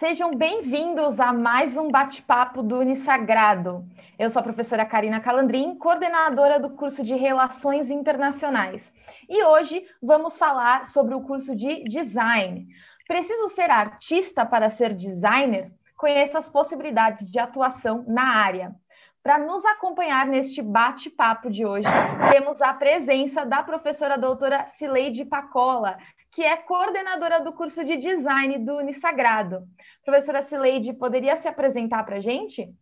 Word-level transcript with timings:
Sejam 0.00 0.32
bem-vindos 0.32 1.18
a 1.18 1.32
mais 1.32 1.76
um 1.76 1.90
bate-papo 1.90 2.62
do 2.62 2.78
Unisagrado. 2.78 3.84
Eu 4.16 4.30
sou 4.30 4.38
a 4.38 4.44
professora 4.44 4.86
Karina 4.86 5.18
Calandrin, 5.18 5.74
coordenadora 5.74 6.60
do 6.60 6.70
curso 6.70 7.02
de 7.02 7.16
Relações 7.16 7.90
Internacionais. 7.90 8.94
E 9.28 9.42
hoje 9.42 9.84
vamos 10.00 10.38
falar 10.38 10.86
sobre 10.86 11.16
o 11.16 11.22
curso 11.22 11.52
de 11.52 11.82
Design. 11.82 12.68
Preciso 13.08 13.48
ser 13.48 13.72
artista 13.72 14.46
para 14.46 14.70
ser 14.70 14.94
designer? 14.94 15.72
Conheça 15.96 16.38
as 16.38 16.48
possibilidades 16.48 17.28
de 17.28 17.40
atuação 17.40 18.04
na 18.06 18.36
área. 18.36 18.76
Para 19.20 19.36
nos 19.36 19.64
acompanhar 19.64 20.28
neste 20.28 20.62
bate-papo 20.62 21.50
de 21.50 21.66
hoje, 21.66 21.88
temos 22.30 22.62
a 22.62 22.72
presença 22.72 23.44
da 23.44 23.64
professora 23.64 24.16
doutora 24.16 24.64
Cileide 24.66 25.24
Pacola, 25.24 25.98
que 26.30 26.42
é 26.42 26.56
coordenadora 26.56 27.42
do 27.42 27.52
curso 27.52 27.84
de 27.84 27.96
design 27.96 28.58
do 28.58 28.76
Unisagrado. 28.76 29.66
Professora 30.04 30.42
Cileide, 30.42 30.92
poderia 30.92 31.36
se 31.36 31.48
apresentar 31.48 32.04
para 32.04 32.16
a 32.16 32.20
gente? 32.20 32.72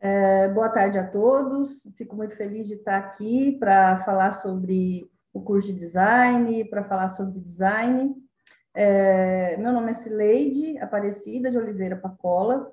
É, 0.00 0.48
boa 0.48 0.68
tarde 0.68 0.98
a 0.98 1.06
todos, 1.06 1.88
fico 1.96 2.16
muito 2.16 2.36
feliz 2.36 2.66
de 2.66 2.74
estar 2.74 2.96
aqui 2.96 3.56
para 3.58 4.00
falar 4.00 4.32
sobre 4.32 5.08
o 5.32 5.40
curso 5.40 5.68
de 5.68 5.74
design, 5.74 6.64
para 6.64 6.84
falar 6.84 7.08
sobre 7.08 7.38
design. 7.38 8.12
É, 8.74 9.56
meu 9.58 9.72
nome 9.72 9.92
é 9.92 9.94
Cileide 9.94 10.78
Aparecida 10.78 11.50
de 11.50 11.58
Oliveira 11.58 11.96
Pacola, 11.96 12.72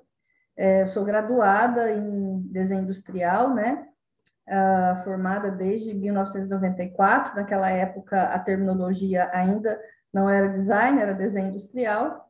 é, 0.56 0.84
sou 0.86 1.04
graduada 1.04 1.92
em 1.92 2.40
desenho 2.48 2.82
industrial, 2.82 3.54
né? 3.54 3.86
Uh, 4.50 5.02
formada 5.04 5.50
desde 5.50 5.94
1994. 5.94 7.36
Naquela 7.36 7.70
época, 7.70 8.22
a 8.22 8.38
terminologia 8.38 9.30
ainda 9.32 9.80
não 10.12 10.28
era 10.28 10.48
design, 10.48 11.00
era 11.00 11.14
desenho 11.14 11.48
industrial. 11.48 12.28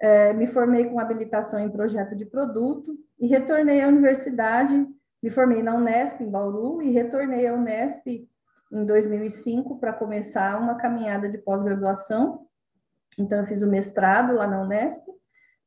É, 0.00 0.32
me 0.32 0.48
formei 0.48 0.86
com 0.86 0.98
habilitação 0.98 1.60
em 1.60 1.70
projeto 1.70 2.16
de 2.16 2.24
produto 2.24 2.98
e 3.20 3.26
retornei 3.26 3.82
à 3.82 3.86
universidade. 3.86 4.86
Me 5.22 5.30
formei 5.30 5.62
na 5.62 5.74
Unesp, 5.74 6.20
em 6.20 6.30
Bauru, 6.30 6.82
e 6.82 6.90
retornei 6.90 7.46
à 7.46 7.54
Unesp 7.54 8.28
em 8.72 8.84
2005 8.84 9.78
para 9.78 9.92
começar 9.92 10.58
uma 10.58 10.74
caminhada 10.74 11.28
de 11.28 11.38
pós-graduação. 11.38 12.46
Então, 13.16 13.38
eu 13.38 13.44
fiz 13.44 13.62
o 13.62 13.68
mestrado 13.68 14.34
lá 14.34 14.46
na 14.46 14.62
Unesp 14.62 15.02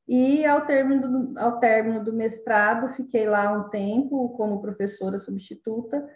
e 0.08 0.46
ao 0.46 0.62
término, 0.66 1.08
do, 1.08 1.40
ao 1.40 1.60
término 1.60 2.04
do 2.04 2.14
mestrado, 2.14 2.90
fiquei 2.90 3.28
lá 3.28 3.52
um 3.52 3.70
tempo 3.70 4.30
como 4.30 4.62
professora 4.62 5.18
substituta, 5.18 6.08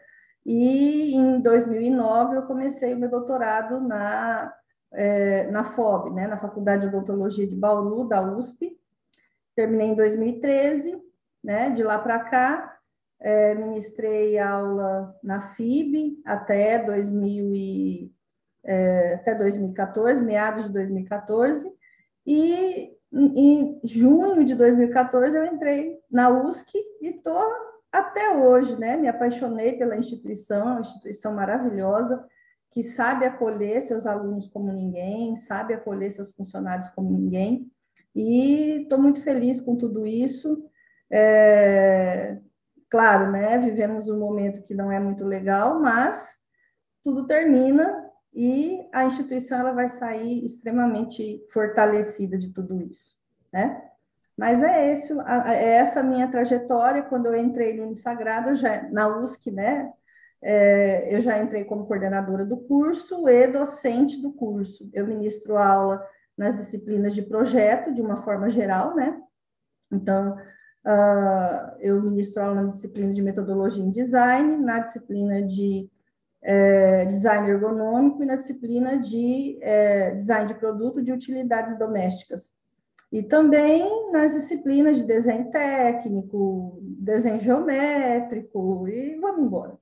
e 0.45 1.16
em 1.16 1.42
2009 1.42 2.38
eu 2.38 2.44
comecei 2.44 2.94
o 2.94 2.98
meu 2.98 3.10
doutorado 3.10 3.80
na, 3.82 4.54
é, 4.94 5.50
na 5.52 5.64
FOB, 5.64 6.12
né, 6.12 6.28
na 6.28 6.38
Faculdade 6.38 6.82
de 6.82 6.95
Odontologia 6.95 7.48
de 7.48 7.56
Bauru, 7.56 8.08
da 8.08 8.22
USP. 8.22 8.78
Terminei 9.56 9.88
em 9.88 9.95
2013, 9.95 11.00
né, 11.44 11.70
de 11.72 11.84
lá 11.84 11.98
para 11.98 12.20
cá, 12.20 12.78
é, 13.20 13.54
ministrei 13.54 14.40
aula 14.40 15.14
na 15.22 15.42
FIB 15.42 16.22
até, 16.26 16.80
2000 16.80 17.54
e, 17.54 18.12
é, 18.64 19.16
até 19.16 19.36
2014, 19.36 20.22
meados 20.22 20.66
de 20.66 20.73
2014, 20.73 21.70
e 22.26 22.98
em 23.12 23.80
junho 23.84 24.44
de 24.46 24.56
2014 24.56 25.36
eu 25.36 25.46
entrei 25.46 25.98
na 26.10 26.30
USC 26.30 26.78
e 27.02 27.10
estou 27.10 27.44
até 27.92 28.36
hoje, 28.36 28.78
né? 28.78 28.96
Me 28.98 29.08
apaixonei 29.08 29.74
pela 29.74 29.98
instituição, 29.98 30.68
uma 30.68 30.82
instituição 30.82 31.34
maravilhosa 31.34 32.24
que 32.72 32.84
sabe 32.84 33.26
acolher 33.26 33.82
seus 33.82 34.06
alunos 34.06 34.48
como 34.48 34.72
ninguém, 34.72 35.36
sabe 35.38 35.74
acolher 35.74 36.12
seus 36.12 36.32
funcionários 36.32 36.88
como 36.90 37.10
ninguém. 37.10 37.72
E 38.14 38.82
estou 38.84 39.00
muito 39.00 39.22
feliz 39.23 39.60
com 39.60 39.76
tudo 39.76 40.06
isso. 40.06 40.64
É, 41.12 42.38
claro, 42.90 43.32
né? 43.32 43.58
Vivemos 43.58 44.08
um 44.08 44.20
momento 44.20 44.62
que 44.62 44.76
não 44.76 44.92
é 44.92 45.00
muito 45.00 45.26
legal, 45.26 45.80
mas 45.80 46.38
tudo 47.04 47.26
termina 47.26 48.08
e 48.42 48.88
a 48.94 49.04
instituição 49.04 49.60
ela 49.60 49.73
vai 49.73 49.89
sair 49.89 50.45
extremamente 50.45 51.45
fortalecida 51.50 52.38
de 52.38 52.54
tudo 52.54 52.82
isso, 52.82 53.17
né? 53.52 53.83
Mas 54.38 54.64
é, 54.64 54.94
esse, 54.94 55.11
é 55.45 55.73
essa 55.73 56.02
minha 56.02 56.26
trajetória. 56.26 57.04
Quando 57.04 57.26
eu 57.26 57.36
entrei 57.36 57.76
no 57.76 57.83
Unisagrado, 57.83 58.55
já, 58.55 58.83
na 58.92 59.10
USC, 59.10 59.52
né? 59.52 59.92
É, 60.42 61.14
eu 61.14 61.20
já 61.20 61.38
entrei 61.38 61.66
como 61.66 61.86
coordenadora 61.86 62.45
do 62.45 62.55
curso 62.55 63.27
e 63.27 63.45
docente 63.50 64.22
do 64.22 64.32
curso. 64.32 64.89
Eu 64.94 65.06
ministro 65.06 65.58
aula 65.58 66.02
nas 66.38 66.56
disciplinas 66.56 67.14
de 67.14 67.23
projeto, 67.23 67.94
de 67.94 68.02
uma 68.02 68.16
forma 68.16 68.50
geral, 68.50 68.95
né? 68.95 69.21
Então, 69.92 70.38
uh, 70.86 71.76
eu 71.82 72.02
ministro 72.02 72.42
aula 72.42 72.61
na 72.61 72.70
disciplina 72.70 73.11
de 73.11 73.21
metodologia 73.21 73.83
em 73.83 73.92
design, 73.92 74.56
na 74.56 74.80
disciplina 74.80 75.42
de 75.42 75.89
é, 76.42 77.05
design 77.05 77.50
ergonômico 77.50 78.23
e 78.23 78.26
na 78.26 78.36
disciplina 78.36 78.98
de 78.98 79.60
é, 79.61 80.16
design 80.16 80.48
de 80.48 80.55
produto 80.55 81.02
de 81.02 81.11
utilidades 81.11 81.77
domésticas. 81.77 82.54
E 83.11 83.23
também 83.23 84.11
nas 84.11 84.33
disciplinas 84.33 84.98
de 84.98 85.04
desenho 85.04 85.50
técnico, 85.50 86.80
desenho 86.82 87.39
geométrico, 87.39 88.88
e 88.88 89.16
vamos 89.20 89.45
embora. 89.45 89.77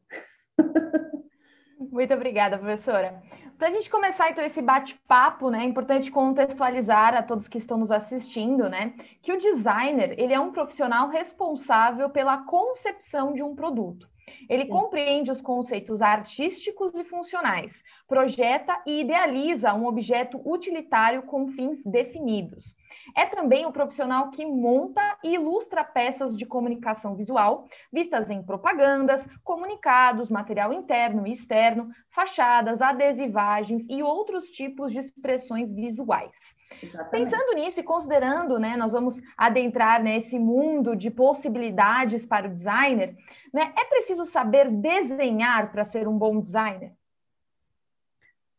Muito 1.92 2.14
obrigada, 2.14 2.58
professora. 2.58 3.22
Para 3.58 3.70
a 3.70 3.72
gente 3.72 3.90
começar, 3.90 4.30
então, 4.30 4.44
esse 4.44 4.62
bate-papo, 4.62 5.50
né, 5.50 5.64
é 5.64 5.66
importante 5.66 6.12
contextualizar 6.12 7.16
a 7.16 7.24
todos 7.24 7.48
que 7.48 7.58
estão 7.58 7.78
nos 7.78 7.92
assistindo, 7.92 8.70
né, 8.70 8.94
que 9.22 9.34
o 9.34 9.40
designer, 9.40 10.14
ele 10.18 10.34
é 10.34 10.40
um 10.40 10.52
profissional 10.52 11.10
responsável 11.10 12.10
pela 12.10 12.46
concepção 12.46 13.34
de 13.34 13.44
um 13.44 13.56
produto. 13.56 14.08
Ele 14.50 14.64
Sim. 14.64 14.70
compreende 14.70 15.32
os 15.32 15.42
conceitos 15.42 16.02
artísticos 16.02 16.94
e 16.96 17.04
funcionais, 17.04 17.84
projeta 18.08 18.82
e 18.86 19.02
idealiza 19.02 19.74
um 19.74 19.86
objeto 19.86 20.42
utilitário 20.46 21.24
com 21.24 21.48
fins 21.48 21.86
definidos. 21.86 22.76
É 23.16 23.26
também 23.26 23.66
o 23.66 23.72
profissional 23.72 24.30
que 24.30 24.46
monta 24.46 25.18
e 25.24 25.36
ilustra 25.36 25.84
peças 25.84 26.36
de 26.36 26.46
comunicação 26.46 27.16
visual, 27.16 27.66
vistas 27.92 28.30
em 28.30 28.42
propagandas, 28.44 29.28
comunicados, 29.44 30.30
material 30.30 30.74
interno 30.74 31.26
e 31.26 31.32
externo, 31.32 31.90
fachadas, 32.10 32.82
adesivagens 32.82 33.86
e 33.90 34.02
outros 34.02 34.50
tipos 34.50 34.92
de 34.92 35.00
expressões 35.00 35.74
visuais. 35.74 36.56
Exatamente. 36.82 37.12
Pensando 37.12 37.56
nisso 37.56 37.80
e 37.80 37.84
considerando, 37.84 38.60
né, 38.60 38.76
nós 38.76 38.92
vamos 38.92 39.20
adentrar 39.38 40.02
nesse 40.02 40.38
mundo 40.38 40.96
de 40.96 41.10
possibilidades 41.10 42.26
para 42.26 42.48
o 42.48 42.52
designer, 42.52 43.16
né, 43.54 43.74
é 43.78 43.86
preciso 43.86 44.26
saber 44.26 44.70
desenhar 44.70 45.72
para 45.72 45.84
ser 45.84 46.08
um 46.08 46.18
bom 46.18 46.40
designer? 46.40 46.94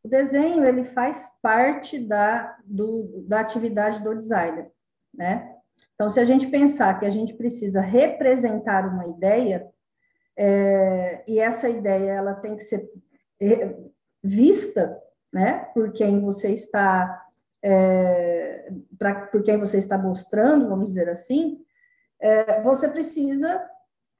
O 0.09 0.11
desenho 0.11 0.65
ele 0.65 0.85
faz 0.85 1.31
parte 1.43 1.99
da, 1.99 2.57
do, 2.65 3.27
da 3.29 3.41
atividade 3.41 4.03
do 4.03 4.15
designer, 4.15 4.73
né? 5.13 5.55
Então, 5.95 6.09
se 6.09 6.19
a 6.19 6.25
gente 6.25 6.47
pensar 6.47 6.99
que 6.99 7.05
a 7.05 7.11
gente 7.11 7.35
precisa 7.35 7.83
representar 7.83 8.89
uma 8.89 9.07
ideia, 9.07 9.69
é, 10.35 11.23
e 11.29 11.39
essa 11.39 11.69
ideia 11.69 12.13
ela 12.13 12.33
tem 12.33 12.57
que 12.57 12.65
ser 12.65 12.91
é, 13.39 13.77
vista, 14.25 14.99
né, 15.31 15.67
por 15.75 15.93
quem 15.93 16.23
você 16.23 16.55
está, 16.55 17.27
é, 17.63 18.73
pra, 18.99 19.27
por 19.27 19.43
quem 19.43 19.59
você 19.59 19.77
está 19.77 19.99
mostrando, 19.99 20.71
vamos 20.71 20.87
dizer 20.87 21.11
assim, 21.11 21.63
é, 22.19 22.63
você 22.63 22.89
precisa 22.89 23.63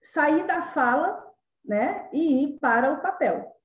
sair 0.03 0.47
da 0.47 0.61
fala, 0.61 1.27
né, 1.65 2.11
e 2.13 2.45
ir 2.45 2.59
para 2.59 2.93
o 2.93 3.01
papel. 3.01 3.57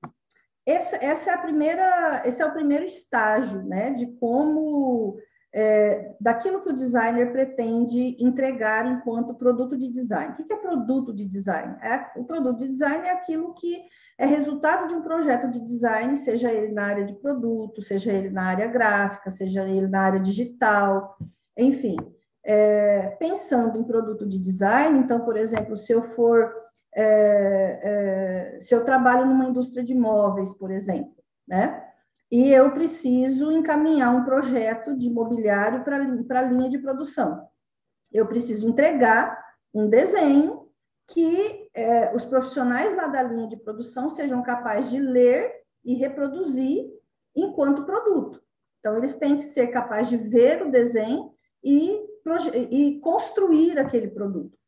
Essa, 0.66 0.96
essa 0.96 1.30
é 1.30 1.34
a 1.34 1.38
primeira, 1.38 2.22
esse 2.24 2.40
é 2.40 2.46
o 2.46 2.52
primeiro 2.52 2.84
estágio, 2.84 3.62
né, 3.62 3.90
de 3.90 4.06
como 4.18 5.18
é, 5.54 6.16
daquilo 6.20 6.62
que 6.62 6.70
o 6.70 6.74
designer 6.74 7.30
pretende 7.30 8.16
entregar 8.18 8.86
enquanto 8.86 9.36
produto 9.36 9.76
de 9.76 9.88
design. 9.88 10.32
O 10.32 10.36
que 10.36 10.52
é 10.52 10.56
produto 10.56 11.14
de 11.14 11.24
design? 11.24 11.76
É, 11.80 12.10
o 12.16 12.24
produto 12.24 12.58
de 12.58 12.66
design 12.66 13.06
é 13.06 13.12
aquilo 13.12 13.54
que 13.54 13.84
é 14.18 14.26
resultado 14.26 14.88
de 14.88 14.94
um 14.94 15.02
projeto 15.02 15.48
de 15.48 15.60
design, 15.60 16.16
seja 16.16 16.52
ele 16.52 16.72
na 16.72 16.86
área 16.86 17.04
de 17.04 17.14
produto, 17.14 17.82
seja 17.82 18.12
ele 18.12 18.30
na 18.30 18.46
área 18.46 18.66
gráfica, 18.66 19.30
seja 19.30 19.62
ele 19.62 19.86
na 19.86 20.00
área 20.00 20.18
digital, 20.18 21.16
enfim. 21.56 21.96
É, 22.46 23.16
pensando 23.18 23.78
em 23.78 23.84
produto 23.84 24.28
de 24.28 24.38
design, 24.38 24.98
então, 24.98 25.20
por 25.20 25.36
exemplo, 25.36 25.76
se 25.76 25.92
eu 25.92 26.02
for 26.02 26.52
é, 26.96 27.80
é, 28.56 28.60
se 28.60 28.74
eu 28.74 28.84
trabalho 28.84 29.26
numa 29.26 29.46
indústria 29.46 29.82
de 29.82 29.94
móveis, 29.94 30.52
por 30.52 30.70
exemplo, 30.70 31.14
né? 31.46 31.82
E 32.30 32.50
eu 32.50 32.72
preciso 32.72 33.52
encaminhar 33.52 34.14
um 34.14 34.24
projeto 34.24 34.96
de 34.96 35.10
mobiliário 35.10 35.84
para 35.84 36.40
a 36.40 36.42
linha 36.42 36.68
de 36.68 36.78
produção. 36.78 37.46
Eu 38.12 38.26
preciso 38.26 38.68
entregar 38.68 39.38
um 39.72 39.88
desenho 39.88 40.68
que 41.06 41.68
é, 41.74 42.14
os 42.14 42.24
profissionais 42.24 42.96
lá 42.96 43.06
da 43.08 43.22
linha 43.22 43.48
de 43.48 43.56
produção 43.56 44.08
sejam 44.08 44.42
capazes 44.42 44.90
de 44.90 44.98
ler 44.98 45.52
e 45.84 45.94
reproduzir 45.94 46.86
enquanto 47.36 47.84
produto. 47.84 48.42
Então, 48.78 48.96
eles 48.96 49.14
têm 49.14 49.36
que 49.36 49.44
ser 49.44 49.68
capazes 49.68 50.08
de 50.08 50.16
ver 50.16 50.62
o 50.62 50.70
desenho 50.70 51.32
e, 51.62 52.00
e 52.70 53.00
construir 53.00 53.78
aquele 53.78 54.08
produto. 54.08 54.58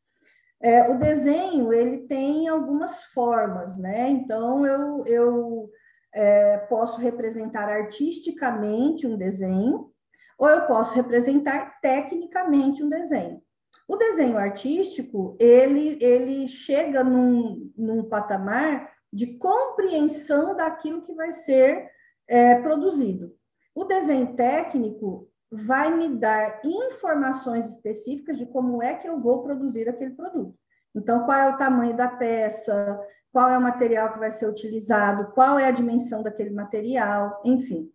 É, 0.61 0.89
o 0.89 0.97
desenho 0.97 1.71
ele 1.71 1.99
tem 2.07 2.47
algumas 2.47 3.03
formas, 3.05 3.77
né? 3.77 4.09
Então 4.09 4.65
eu, 4.65 5.05
eu 5.05 5.69
é, 6.13 6.57
posso 6.57 6.99
representar 6.99 7.69
artisticamente 7.69 9.05
um 9.05 9.15
desenho, 9.15 9.91
ou 10.37 10.49
eu 10.49 10.65
posso 10.65 10.95
representar 10.95 11.79
tecnicamente 11.81 12.83
um 12.83 12.89
desenho. 12.89 13.41
O 13.87 13.95
desenho 13.95 14.37
artístico 14.37 15.37
ele, 15.39 15.97
ele 16.01 16.47
chega 16.47 17.03
num, 17.03 17.71
num 17.77 18.03
patamar 18.03 18.91
de 19.13 19.37
compreensão 19.37 20.55
daquilo 20.55 21.01
que 21.01 21.13
vai 21.13 21.31
ser 21.31 21.89
é, 22.27 22.55
produzido. 22.55 23.33
O 23.73 23.85
desenho 23.85 24.35
técnico 24.35 25.29
vai 25.51 25.93
me 25.95 26.09
dar 26.09 26.61
informações 26.63 27.65
específicas 27.65 28.37
de 28.37 28.45
como 28.45 28.81
é 28.83 28.95
que 28.95 29.07
eu 29.07 29.19
vou 29.19 29.43
produzir 29.43 29.87
aquele 29.87 30.11
produto. 30.11 30.57
Então, 30.95 31.23
qual 31.25 31.37
é 31.37 31.49
o 31.49 31.57
tamanho 31.57 31.95
da 31.95 32.07
peça, 32.07 32.99
qual 33.31 33.49
é 33.49 33.57
o 33.57 33.61
material 33.61 34.11
que 34.13 34.19
vai 34.19 34.31
ser 34.31 34.47
utilizado, 34.47 35.31
qual 35.33 35.59
é 35.59 35.65
a 35.65 35.71
dimensão 35.71 36.23
daquele 36.23 36.49
material, 36.49 37.41
enfim. 37.45 37.91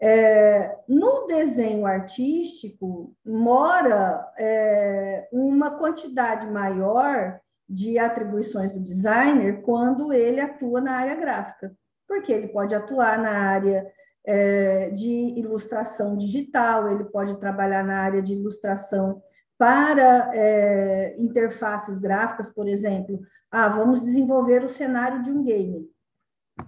É, 0.00 0.78
no 0.88 1.26
desenho 1.26 1.86
artístico, 1.86 3.14
mora 3.24 4.32
é, 4.36 5.28
uma 5.30 5.78
quantidade 5.78 6.46
maior 6.48 7.40
de 7.68 7.98
atribuições 7.98 8.74
do 8.74 8.80
designer 8.80 9.62
quando 9.62 10.12
ele 10.12 10.40
atua 10.40 10.80
na 10.80 10.96
área 10.96 11.14
gráfica, 11.14 11.72
porque 12.08 12.32
ele 12.32 12.48
pode 12.48 12.74
atuar 12.74 13.16
na 13.18 13.30
área 13.30 13.86
de 14.94 15.34
ilustração 15.36 16.16
digital, 16.16 16.90
ele 16.90 17.04
pode 17.04 17.38
trabalhar 17.40 17.84
na 17.84 17.98
área 17.98 18.22
de 18.22 18.34
ilustração 18.34 19.20
para 19.58 20.30
é, 20.34 21.14
interfaces 21.18 21.98
gráficas, 21.98 22.50
por 22.50 22.66
exemplo. 22.66 23.20
Ah, 23.50 23.68
vamos 23.68 24.00
desenvolver 24.00 24.64
o 24.64 24.68
cenário 24.68 25.22
de 25.22 25.30
um 25.30 25.42
game. 25.42 25.88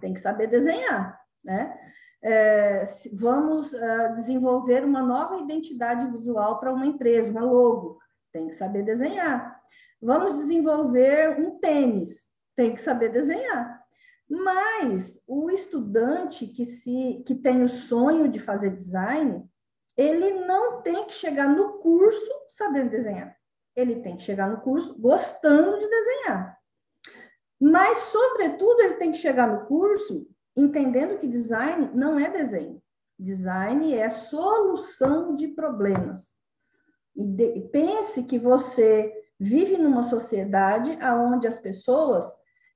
Tem 0.01 0.15
que 0.15 0.21
saber 0.21 0.47
desenhar, 0.47 1.19
né? 1.43 1.77
É, 2.23 2.85
vamos 3.13 3.75
uh, 3.75 4.15
desenvolver 4.15 4.83
uma 4.83 5.03
nova 5.03 5.37
identidade 5.37 6.11
visual 6.11 6.59
para 6.59 6.73
uma 6.73 6.87
empresa, 6.87 7.31
uma 7.31 7.43
logo. 7.43 7.99
Tem 8.33 8.49
que 8.49 8.55
saber 8.55 8.83
desenhar. 8.83 9.61
Vamos 10.01 10.39
desenvolver 10.39 11.39
um 11.39 11.59
tênis. 11.59 12.27
Tem 12.57 12.73
que 12.73 12.81
saber 12.81 13.11
desenhar. 13.11 13.84
Mas 14.29 15.21
o 15.27 15.51
estudante 15.51 16.47
que, 16.47 16.65
se, 16.65 17.23
que 17.27 17.35
tem 17.35 17.63
o 17.63 17.69
sonho 17.69 18.29
de 18.29 18.41
fazer 18.41 18.71
design, 18.71 19.45
ele 19.97 20.33
não 20.47 20.83
tem 20.83 21.07
que 21.07 21.15
chegar 21.15 21.49
no 21.49 21.75
curso 21.79 22.31
sabendo 22.49 22.91
desenhar. 22.91 23.37
Ele 23.77 23.97
tem 23.97 24.17
que 24.17 24.23
chegar 24.23 24.49
no 24.49 24.61
curso 24.61 24.99
gostando 24.99 25.79
de 25.79 25.89
desenhar. 25.89 26.59
Mas, 27.61 27.99
sobretudo, 27.99 28.81
ele 28.81 28.95
tem 28.95 29.13
que 29.13 29.19
chegar 29.19 29.47
no 29.47 29.67
curso 29.67 30.27
entendendo 30.57 31.19
que 31.19 31.27
design 31.27 31.91
não 31.95 32.19
é 32.19 32.31
desenho. 32.31 32.83
Design 33.19 33.95
é 33.95 34.11
solução 34.11 35.35
de 35.35 35.49
problemas. 35.49 36.35
E 37.15 37.27
de, 37.27 37.61
pense 37.73 38.23
que 38.25 38.39
você 38.39 39.13
vive 39.39 39.77
numa 39.77 40.03
sociedade 40.03 40.97
onde 41.03 41.47
as 41.47 41.59
pessoas 41.59 42.25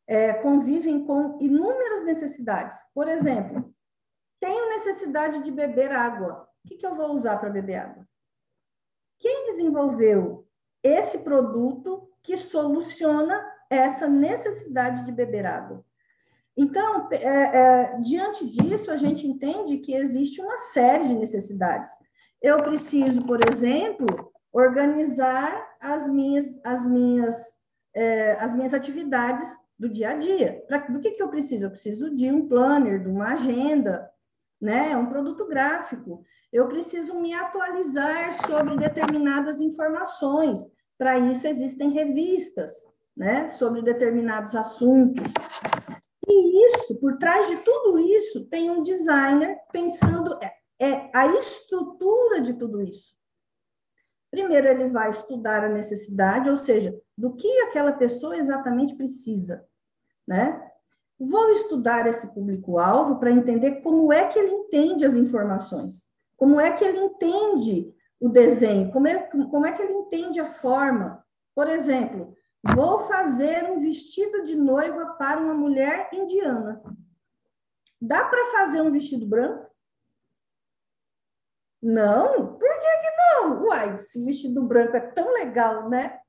é, 0.09 0.33
convivem 0.33 1.05
com 1.05 1.37
inúmeras 1.39 2.03
necessidades. 2.03 2.79
Por 2.95 3.07
exemplo, 3.07 3.73
tenho 4.41 4.71
necessidade 4.71 5.43
de 5.43 5.51
beber 5.51 5.93
água. 5.93 6.49
O 6.65 6.69
que, 6.69 6.77
que 6.77 6.87
eu 6.87 6.95
vou 6.95 7.13
usar 7.13 7.37
para 7.37 7.51
beber 7.51 7.77
água? 7.77 8.09
Quem 9.19 9.45
desenvolveu 9.47 10.49
esse 10.83 11.19
produto 11.19 12.09
que 12.23 12.37
soluciona 12.39 13.45
essa 13.69 14.09
necessidade 14.09 15.05
de 15.05 15.13
beber 15.13 15.45
água? 15.45 15.85
Então, 16.57 17.09
é, 17.13 17.19
é, 17.19 18.01
diante 18.01 18.49
disso, 18.49 18.91
a 18.91 18.97
gente 18.97 19.27
entende 19.27 19.79
que 19.79 19.95
existe 19.95 20.41
uma 20.41 20.57
série 20.57 21.07
de 21.07 21.15
necessidades. 21.15 21.93
Eu 22.41 22.63
preciso, 22.63 23.25
por 23.27 23.39
exemplo, 23.53 24.33
organizar 24.53 25.77
as 25.81 26.09
minhas, 26.09 26.47
as 26.65 26.87
minhas, 26.87 27.61
é, 27.95 28.33
as 28.41 28.55
minhas 28.55 28.73
atividades 28.73 29.49
do 29.79 29.89
dia 29.89 30.11
a 30.11 30.15
dia. 30.17 30.65
Pra, 30.67 30.79
do 30.79 30.99
que, 30.99 31.13
que 31.13 31.23
eu 31.23 31.29
preciso? 31.29 31.67
Eu 31.67 31.71
preciso 31.71 32.15
de 32.15 32.31
um 32.31 32.49
planner, 32.49 33.01
de 33.01 33.09
uma 33.09 33.33
agenda, 33.33 34.11
né? 34.61 34.97
um 34.97 35.07
produto 35.07 35.47
gráfico. 35.47 36.25
Eu 36.53 36.67
preciso 36.69 37.15
me 37.21 37.33
atualizar 37.33 38.45
sobre 38.47 38.77
determinadas 38.77 39.61
informações. 39.61 40.67
Para 40.97 41.19
isso 41.19 41.47
existem 41.47 41.91
revistas, 41.91 42.75
né? 43.17 43.47
Sobre 43.49 43.83
determinados 43.83 44.57
assuntos. 44.57 45.33
E 46.27 46.67
isso, 46.67 46.99
por 46.99 47.17
trás 47.19 47.47
de 47.49 47.57
tudo 47.59 47.99
isso, 47.99 48.47
tem 48.47 48.71
um 48.71 48.83
designer 48.83 49.57
pensando 49.73 50.37
é, 50.43 50.53
é 50.81 51.11
a 51.15 51.27
estrutura 51.39 52.41
de 52.41 52.55
tudo 52.55 52.83
isso. 52.83 53.17
Primeiro, 54.31 54.67
ele 54.67 54.89
vai 54.89 55.11
estudar 55.11 55.65
a 55.65 55.69
necessidade, 55.69 56.51
ou 56.51 56.57
seja, 56.57 56.95
do 57.17 57.35
que 57.35 57.49
aquela 57.61 57.93
pessoa 57.93 58.37
exatamente 58.37 58.95
precisa 58.95 59.68
né? 60.29 60.71
Vou 61.19 61.51
estudar 61.51 62.07
esse 62.07 62.27
público-alvo 62.29 63.19
para 63.19 63.33
entender 63.33 63.81
como 63.81 64.13
é 64.13 64.29
que 64.29 64.39
ele 64.39 64.53
entende 64.53 65.05
as 65.05 65.17
informações, 65.17 66.07
como 66.37 66.61
é 66.61 66.71
que 66.71 66.85
ele 66.85 66.99
entende 66.99 67.93
o 68.21 68.29
desenho, 68.29 68.93
como 68.93 69.09
é, 69.09 69.19
como 69.23 69.67
é 69.67 69.73
que 69.73 69.83
ele 69.83 69.95
entende 69.95 70.39
a 70.39 70.47
forma. 70.47 71.25
Por 71.55 71.67
exemplo, 71.67 72.37
vou 72.63 73.01
fazer 73.01 73.69
um 73.71 73.81
vestido 73.81 74.45
de 74.45 74.55
noiva 74.55 75.07
para 75.15 75.41
uma 75.41 75.55
mulher 75.55 76.11
indiana. 76.13 76.83
Dá 78.01 78.25
para 78.25 78.45
fazer 78.53 78.81
um 78.83 78.93
vestido 78.93 79.27
branco? 79.27 79.67
Não? 81.83 82.59
Por 82.59 82.69
que, 82.81 82.99
que 82.99 83.17
não? 83.17 83.65
Uai, 83.65 83.95
esse 83.95 84.25
vestido 84.25 84.63
branco 84.63 84.97
é 84.97 85.01
tão 85.01 85.33
legal, 85.33 85.89
né? 85.89 86.21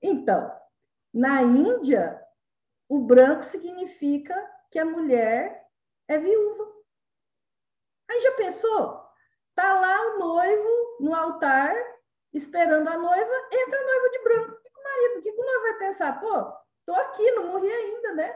Então, 0.00 0.52
na 1.12 1.42
Índia, 1.42 2.21
o 2.88 2.98
branco 3.00 3.44
significa 3.44 4.34
que 4.70 4.78
a 4.78 4.84
mulher 4.84 5.66
é 6.08 6.18
viúva. 6.18 6.66
Aí 8.10 8.20
já 8.20 8.32
pensou? 8.32 9.02
Tá 9.54 9.80
lá 9.80 10.14
o 10.14 10.18
noivo 10.18 10.96
no 11.00 11.14
altar, 11.14 11.74
esperando 12.32 12.88
a 12.88 12.96
noiva, 12.96 13.48
entra 13.52 13.78
a 13.78 13.86
noiva 13.86 14.10
de 14.10 14.22
branco. 14.22 14.58
E 14.64 14.68
o 14.68 14.82
marido, 14.82 15.18
o 15.18 15.22
que 15.22 15.30
o 15.30 15.44
noivo 15.44 15.62
vai 15.62 15.78
pensar? 15.78 16.20
Pô, 16.20 16.52
tô 16.86 16.94
aqui, 16.94 17.30
não 17.32 17.52
morri 17.52 17.70
ainda, 17.70 18.14
né? 18.14 18.34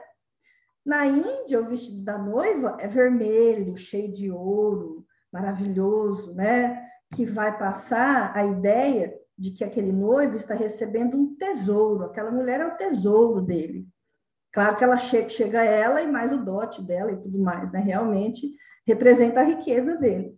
Na 0.85 1.05
Índia, 1.05 1.61
o 1.61 1.67
vestido 1.67 2.05
da 2.05 2.17
noiva 2.17 2.77
é 2.81 2.87
vermelho, 2.87 3.77
cheio 3.77 4.13
de 4.13 4.31
ouro, 4.31 5.05
maravilhoso, 5.33 6.35
né? 6.35 6.89
Que 7.15 7.25
vai 7.25 7.59
passar 7.59 8.37
a 8.37 8.45
ideia 8.45 9.19
de 9.37 9.51
que 9.51 9.65
aquele 9.65 9.93
noivo 9.93 10.37
está 10.37 10.55
recebendo 10.55 11.17
um 11.17 11.35
tesouro, 11.37 12.05
aquela 12.05 12.31
mulher 12.31 12.61
é 12.61 12.67
o 12.67 12.77
tesouro 12.77 13.43
dele. 13.43 13.87
Claro 14.57 14.75
que 14.75 14.85
ela 14.85 14.97
chega, 14.97 15.29
chega 15.29 15.63
ela 15.63 16.01
e 16.01 16.11
mais 16.11 16.33
o 16.33 16.39
dote 16.39 16.81
dela 16.81 17.13
e 17.13 17.21
tudo 17.21 17.39
mais, 17.39 17.71
né? 17.71 17.79
Realmente 17.79 18.57
representa 18.87 19.41
a 19.41 19.45
riqueza 19.45 19.99
dele. 19.99 20.35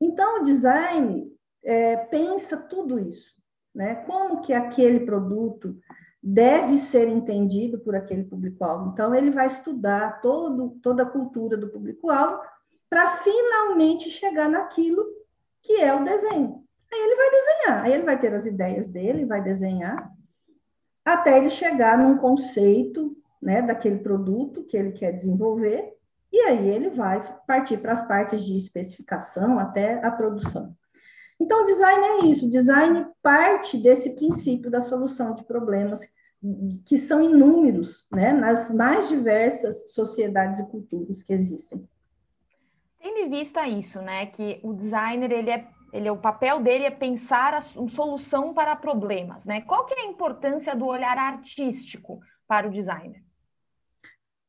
Então, 0.00 0.38
o 0.38 0.42
design 0.44 1.28
é, 1.64 1.96
pensa 1.96 2.56
tudo 2.56 3.00
isso, 3.00 3.34
né? 3.74 3.96
Como 3.96 4.42
que 4.42 4.52
aquele 4.52 5.00
produto 5.00 5.76
deve 6.22 6.78
ser 6.78 7.08
entendido 7.08 7.80
por 7.80 7.96
aquele 7.96 8.22
público-alvo. 8.22 8.92
Então, 8.92 9.12
ele 9.12 9.32
vai 9.32 9.48
estudar 9.48 10.20
todo, 10.20 10.78
toda 10.80 11.02
a 11.02 11.10
cultura 11.10 11.56
do 11.56 11.68
público-alvo 11.68 12.40
para 12.88 13.08
finalmente 13.08 14.08
chegar 14.08 14.48
naquilo 14.48 15.04
que 15.60 15.80
é 15.80 15.92
o 15.92 16.04
desenho. 16.04 16.64
Aí 16.92 17.00
ele 17.00 17.16
vai 17.16 17.30
desenhar, 17.30 17.84
aí 17.84 17.92
ele 17.92 18.04
vai 18.04 18.20
ter 18.20 18.32
as 18.32 18.46
ideias 18.46 18.88
dele, 18.88 19.26
vai 19.26 19.42
desenhar, 19.42 20.08
até 21.04 21.38
ele 21.38 21.50
chegar 21.50 21.98
num 21.98 22.16
conceito 22.16 23.16
né, 23.40 23.62
daquele 23.62 23.98
produto 23.98 24.64
que 24.64 24.76
ele 24.76 24.92
quer 24.92 25.12
desenvolver, 25.12 25.94
e 26.32 26.38
aí 26.42 26.68
ele 26.68 26.90
vai 26.90 27.20
partir 27.46 27.78
para 27.78 27.92
as 27.92 28.06
partes 28.06 28.44
de 28.44 28.56
especificação 28.56 29.58
até 29.58 30.04
a 30.04 30.10
produção. 30.10 30.76
Então, 31.40 31.64
design 31.64 32.04
é 32.04 32.26
isso, 32.26 32.48
design 32.48 33.06
parte 33.22 33.78
desse 33.78 34.10
princípio 34.10 34.70
da 34.70 34.80
solução 34.80 35.34
de 35.34 35.42
problemas 35.42 36.00
que 36.84 36.96
são 36.98 37.22
inúmeros, 37.22 38.06
né, 38.12 38.32
nas 38.32 38.70
mais 38.70 39.08
diversas 39.08 39.92
sociedades 39.92 40.60
e 40.60 40.66
culturas 40.66 41.22
que 41.22 41.32
existem. 41.32 41.86
Tendo 42.98 43.18
em 43.18 43.30
vista 43.30 43.66
isso, 43.66 44.00
né, 44.00 44.26
que 44.26 44.60
o 44.62 44.74
designer 44.74 45.32
ele 45.32 45.50
é 45.50 45.66
ele, 45.92 46.10
o 46.10 46.16
papel 46.16 46.60
dele 46.60 46.84
é 46.84 46.90
pensar 46.90 47.54
a 47.54 47.60
solução 47.60 48.54
para 48.54 48.76
problemas, 48.76 49.44
né? 49.44 49.60
Qual 49.62 49.84
que 49.86 49.94
é 49.94 50.02
a 50.02 50.06
importância 50.06 50.74
do 50.74 50.86
olhar 50.86 51.18
artístico 51.18 52.20
para 52.46 52.66
o 52.68 52.70
designer? 52.70 53.22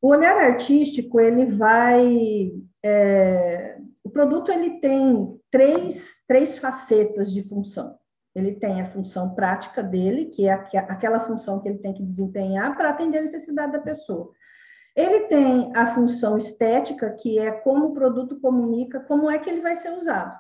O 0.02 0.10
olhar 0.10 0.36
artístico, 0.36 1.20
ele 1.20 1.46
vai... 1.46 2.52
É, 2.84 3.78
o 4.04 4.10
produto, 4.10 4.52
ele 4.52 4.80
tem 4.80 5.40
três, 5.52 6.24
três 6.28 6.58
facetas 6.58 7.32
de 7.32 7.48
função. 7.48 7.98
Ele 8.34 8.54
tem 8.54 8.82
a 8.82 8.86
função 8.86 9.36
prática 9.36 9.84
dele, 9.84 10.26
que 10.26 10.48
é 10.48 10.54
aquela 10.54 11.20
função 11.20 11.60
que 11.60 11.68
ele 11.68 11.80
tem 11.80 11.94
que 11.94 12.02
desempenhar 12.02 12.76
para 12.76 12.90
atender 12.90 13.20
a 13.20 13.24
necessidade 13.24 13.74
da 13.74 13.80
pessoa. 13.80 14.32
Ele 14.96 15.22
tem 15.28 15.72
a 15.76 15.88
função 15.88 16.38
estética, 16.38 17.12
que 17.12 17.38
é 17.38 17.52
como 17.52 17.88
o 17.88 17.94
produto 17.94 18.40
comunica, 18.40 19.00
como 19.02 19.30
é 19.30 19.38
que 19.38 19.50
ele 19.50 19.62
vai 19.62 19.76
ser 19.76 19.92
usado. 19.92 20.38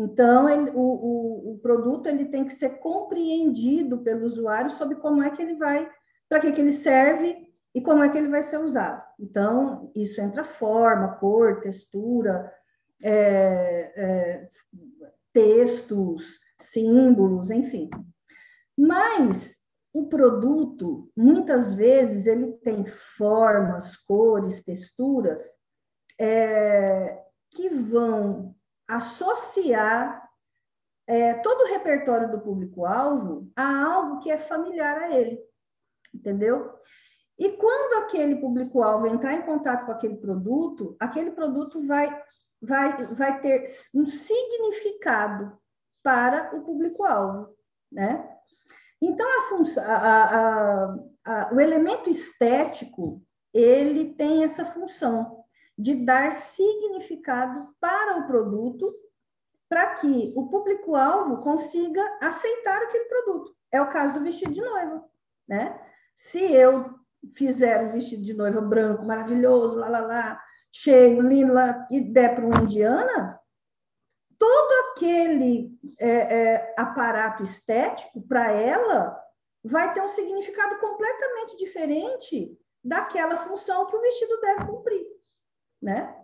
Então, 0.00 0.48
ele, 0.48 0.70
o, 0.70 0.80
o, 0.80 1.52
o, 1.52 1.58
produto 1.58 2.06
ele 2.06 2.26
tem 2.26 2.44
que 2.44 2.52
ser 2.52 2.78
compreendido 2.78 3.98
pelo 3.98 4.26
usuário 4.26 4.70
sobre 4.70 4.94
como 4.94 5.24
é 5.24 5.30
que 5.30 5.42
ele 5.42 5.56
vai, 5.56 5.90
para 6.28 6.38
que, 6.38 6.52
que 6.52 6.60
ele 6.60 6.72
serve 6.72 7.52
e 7.74 7.82
como 7.82 8.04
é 8.04 8.08
que 8.08 8.16
ele 8.16 8.28
vai 8.28 8.40
ser 8.44 8.58
usado. 8.58 9.02
Então, 9.18 9.90
isso 9.96 10.20
entra 10.20 10.44
forma, 10.44 11.16
cor, 11.16 11.60
textura, 11.60 12.48
é, 13.02 13.92
é, 13.96 14.48
textos, 15.32 16.38
símbolos, 16.60 17.50
enfim. 17.50 17.90
Mas 18.76 19.58
o 19.92 20.06
produto, 20.06 21.10
muitas 21.16 21.72
vezes, 21.72 22.28
ele 22.28 22.52
tem 22.52 22.86
formas, 22.86 23.96
cores, 23.96 24.62
texturas 24.62 25.42
é, 26.20 27.20
que 27.50 27.68
vão 27.68 28.54
associar 28.88 30.26
é, 31.06 31.34
todo 31.34 31.62
o 31.62 31.68
repertório 31.68 32.30
do 32.30 32.40
público-alvo 32.40 33.50
a 33.54 33.84
algo 33.84 34.18
que 34.20 34.30
é 34.30 34.38
familiar 34.38 34.98
a 34.98 35.14
ele, 35.14 35.40
entendeu? 36.14 36.74
E 37.38 37.50
quando 37.52 38.02
aquele 38.02 38.36
público-alvo 38.36 39.06
entrar 39.06 39.34
em 39.34 39.42
contato 39.42 39.86
com 39.86 39.92
aquele 39.92 40.16
produto, 40.16 40.96
aquele 40.98 41.30
produto 41.30 41.80
vai, 41.86 42.22
vai, 42.60 43.06
vai 43.14 43.40
ter 43.40 43.64
um 43.94 44.04
significado 44.04 45.56
para 46.02 46.56
o 46.56 46.62
público-alvo, 46.62 47.54
né? 47.92 48.28
Então, 49.00 49.26
a 49.38 49.42
função, 49.48 49.84
a, 49.86 50.94
a, 51.24 51.54
o 51.54 51.60
elemento 51.60 52.10
estético, 52.10 53.22
ele 53.54 54.14
tem 54.14 54.42
essa 54.42 54.64
função 54.64 55.37
de 55.78 55.94
dar 55.94 56.32
significado 56.32 57.72
para 57.78 58.18
o 58.18 58.26
produto, 58.26 58.92
para 59.68 59.94
que 59.94 60.32
o 60.34 60.48
público-alvo 60.48 61.38
consiga 61.38 62.02
aceitar 62.20 62.82
aquele 62.82 63.04
produto. 63.04 63.54
É 63.70 63.80
o 63.80 63.88
caso 63.88 64.14
do 64.14 64.24
vestido 64.24 64.52
de 64.52 64.60
noiva, 64.60 65.04
né? 65.46 65.80
Se 66.16 66.40
eu 66.52 66.98
fizer 67.34 67.84
um 67.84 67.92
vestido 67.92 68.22
de 68.24 68.34
noiva 68.34 68.60
branco, 68.60 69.04
maravilhoso, 69.04 69.76
lá, 69.76 69.88
lá, 69.88 70.00
lá, 70.00 70.42
cheio, 70.72 71.20
lindo, 71.20 71.52
lá, 71.52 71.86
e 71.90 72.00
der 72.00 72.34
para 72.34 72.44
uma 72.44 72.62
indiana, 72.62 73.38
todo 74.38 74.90
aquele 74.90 75.78
é, 75.98 76.10
é, 76.10 76.74
aparato 76.76 77.42
estético, 77.42 78.20
para 78.22 78.50
ela, 78.50 79.20
vai 79.62 79.92
ter 79.92 80.00
um 80.00 80.08
significado 80.08 80.78
completamente 80.78 81.56
diferente 81.56 82.58
daquela 82.82 83.36
função 83.36 83.86
que 83.86 83.96
o 83.96 84.00
vestido 84.00 84.40
deve 84.40 84.66
cumprir, 84.66 85.06
né? 85.80 86.14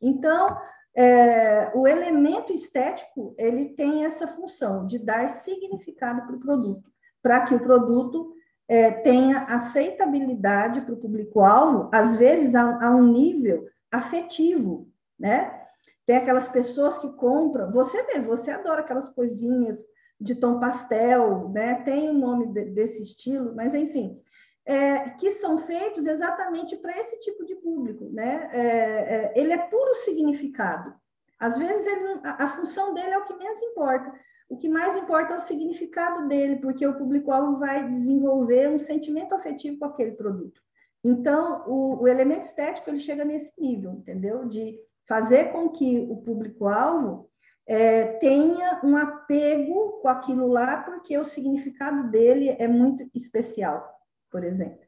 Então, 0.00 0.56
é, 0.94 1.72
o 1.74 1.88
elemento 1.88 2.52
estético, 2.52 3.34
ele 3.38 3.70
tem 3.70 4.04
essa 4.04 4.28
função 4.28 4.86
de 4.86 4.98
dar 4.98 5.28
significado 5.28 6.22
para 6.26 6.36
o 6.36 6.40
produto, 6.40 6.90
para 7.22 7.40
que 7.44 7.54
o 7.54 7.60
produto 7.60 8.32
é, 8.68 8.90
tenha 8.90 9.44
aceitabilidade 9.44 10.80
para 10.82 10.94
o 10.94 10.98
público-alvo, 10.98 11.88
às 11.92 12.16
vezes 12.16 12.54
a, 12.54 12.86
a, 12.86 12.90
um 12.94 13.08
nível 13.08 13.66
afetivo, 13.90 14.88
né? 15.18 15.60
Tem 16.06 16.16
aquelas 16.16 16.46
pessoas 16.48 16.98
que 16.98 17.08
compram, 17.14 17.70
você 17.70 18.02
mesmo, 18.04 18.36
você 18.36 18.50
adora 18.50 18.82
aquelas 18.82 19.08
coisinhas 19.08 19.84
de 20.20 20.34
tom 20.34 20.60
pastel, 20.60 21.48
né? 21.50 21.76
Tem 21.82 22.08
um 22.08 22.18
nome 22.18 22.46
de, 22.46 22.64
desse 22.66 23.02
estilo, 23.02 23.54
mas 23.54 23.74
enfim, 23.74 24.20
é, 24.66 25.10
que 25.10 25.30
são 25.30 25.58
feitos 25.58 26.06
exatamente 26.06 26.76
para 26.76 26.98
esse 26.98 27.18
tipo 27.20 27.44
de 27.44 27.54
público, 27.56 28.08
né? 28.10 28.48
É, 28.52 28.60
é, 28.60 29.32
ele 29.36 29.52
é 29.52 29.58
puro 29.58 29.94
significado. 29.96 30.94
Às 31.38 31.58
vezes 31.58 31.86
ele, 31.86 32.20
a, 32.24 32.44
a 32.44 32.46
função 32.46 32.94
dele 32.94 33.10
é 33.10 33.18
o 33.18 33.24
que 33.24 33.34
menos 33.34 33.60
importa. 33.62 34.12
O 34.48 34.56
que 34.56 34.68
mais 34.68 34.96
importa 34.96 35.34
é 35.34 35.36
o 35.36 35.40
significado 35.40 36.28
dele, 36.28 36.56
porque 36.56 36.86
o 36.86 36.96
público-alvo 36.96 37.58
vai 37.58 37.90
desenvolver 37.90 38.68
um 38.68 38.78
sentimento 38.78 39.34
afetivo 39.34 39.78
com 39.78 39.86
aquele 39.86 40.12
produto. 40.12 40.60
Então, 41.02 41.64
o, 41.66 42.02
o 42.02 42.08
elemento 42.08 42.44
estético 42.44 42.88
ele 42.88 43.00
chega 43.00 43.24
nesse 43.24 43.52
nível, 43.60 43.92
entendeu? 43.92 44.46
De 44.46 44.78
fazer 45.06 45.52
com 45.52 45.68
que 45.68 46.06
o 46.10 46.16
público-alvo 46.16 47.28
é, 47.66 48.06
tenha 48.18 48.80
um 48.82 48.96
apego 48.96 50.00
com 50.00 50.08
aquilo 50.08 50.46
lá, 50.46 50.78
porque 50.78 51.16
o 51.18 51.24
significado 51.24 52.10
dele 52.10 52.56
é 52.58 52.68
muito 52.68 53.08
especial, 53.14 53.93
por 54.34 54.42
exemplo. 54.42 54.80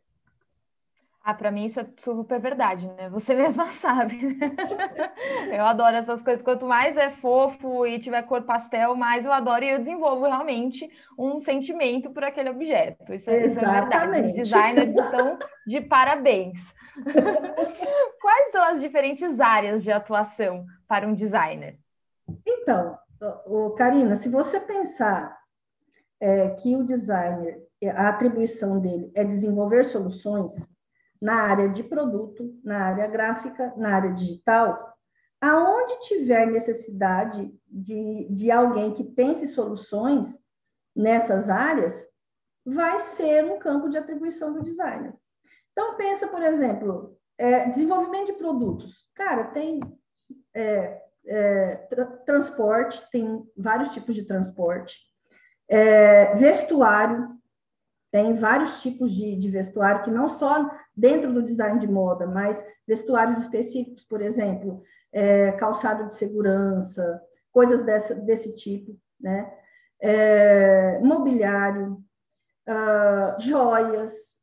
Ah, 1.22 1.32
para 1.32 1.52
mim 1.52 1.66
isso 1.66 1.78
é 1.78 1.86
super 1.98 2.40
verdade, 2.40 2.84
né? 2.84 3.08
Você 3.10 3.32
mesma 3.36 3.66
sabe. 3.66 4.18
eu 5.56 5.64
adoro 5.64 5.94
essas 5.94 6.20
coisas. 6.20 6.42
Quanto 6.42 6.66
mais 6.66 6.96
é 6.96 7.10
fofo 7.10 7.86
e 7.86 8.00
tiver 8.00 8.22
cor 8.22 8.42
pastel, 8.42 8.96
mais 8.96 9.24
eu 9.24 9.32
adoro 9.32 9.64
e 9.64 9.70
eu 9.70 9.78
desenvolvo 9.78 10.24
realmente 10.24 10.90
um 11.16 11.40
sentimento 11.40 12.10
por 12.10 12.24
aquele 12.24 12.50
objeto. 12.50 13.14
Isso, 13.14 13.30
é, 13.30 13.46
isso 13.46 13.60
é 13.60 13.64
verdade. 13.64 14.20
Os 14.20 14.32
designers 14.32 14.90
estão 14.96 15.38
de 15.64 15.80
parabéns. 15.80 16.74
Quais 18.20 18.50
são 18.50 18.64
as 18.64 18.80
diferentes 18.80 19.38
áreas 19.38 19.84
de 19.84 19.92
atuação 19.92 20.66
para 20.88 21.06
um 21.06 21.14
designer? 21.14 21.78
Então, 22.44 22.98
o 23.46 23.70
Karina, 23.74 24.16
se 24.16 24.28
você 24.28 24.58
pensar 24.58 25.38
é, 26.20 26.50
que 26.50 26.74
o 26.74 26.82
designer, 26.82 27.65
a 27.84 28.08
atribuição 28.08 28.80
dele 28.80 29.10
é 29.14 29.24
desenvolver 29.24 29.84
soluções, 29.84 30.54
na 31.20 31.42
área 31.42 31.68
de 31.68 31.82
produto, 31.82 32.58
na 32.62 32.84
área 32.84 33.06
gráfica, 33.06 33.72
na 33.76 33.94
área 33.94 34.12
digital, 34.12 34.94
aonde 35.40 36.00
tiver 36.00 36.46
necessidade 36.46 37.52
de, 37.66 38.28
de 38.30 38.50
alguém 38.50 38.92
que 38.92 39.04
pense 39.04 39.46
soluções 39.46 40.38
nessas 40.94 41.48
áreas, 41.48 42.06
vai 42.64 43.00
ser 43.00 43.44
um 43.44 43.58
campo 43.58 43.88
de 43.88 43.98
atribuição 43.98 44.52
do 44.52 44.62
designer. 44.62 45.14
Então, 45.72 45.96
pensa, 45.96 46.26
por 46.26 46.42
exemplo, 46.42 47.16
é, 47.38 47.68
desenvolvimento 47.68 48.26
de 48.26 48.32
produtos. 48.34 49.06
Cara, 49.14 49.44
tem 49.44 49.80
é, 50.54 51.02
é, 51.26 51.76
tra 51.88 52.06
transporte, 52.06 53.08
tem 53.10 53.44
vários 53.56 53.92
tipos 53.92 54.14
de 54.14 54.24
transporte. 54.24 55.00
É, 55.68 56.34
vestuário, 56.34 57.35
tem 58.16 58.32
vários 58.32 58.80
tipos 58.80 59.12
de, 59.12 59.36
de, 59.36 59.50
vestuário, 59.50 60.02
que 60.02 60.10
não 60.10 60.26
só 60.26 60.70
dentro 60.96 61.34
do 61.34 61.42
design 61.42 61.78
de 61.78 61.86
moda, 61.86 62.26
mas 62.26 62.64
vestuários 62.86 63.36
específicos, 63.36 64.06
por 64.06 64.22
exemplo, 64.22 64.82
é, 65.12 65.52
calçado 65.52 66.06
de 66.06 66.14
segurança, 66.14 67.22
coisas 67.52 67.82
dessa, 67.82 68.14
desse 68.14 68.54
tipo, 68.54 68.98
né? 69.20 69.52
É, 70.00 70.98
mobiliário, 71.00 72.02
uh, 72.66 73.38
joias, 73.38 74.40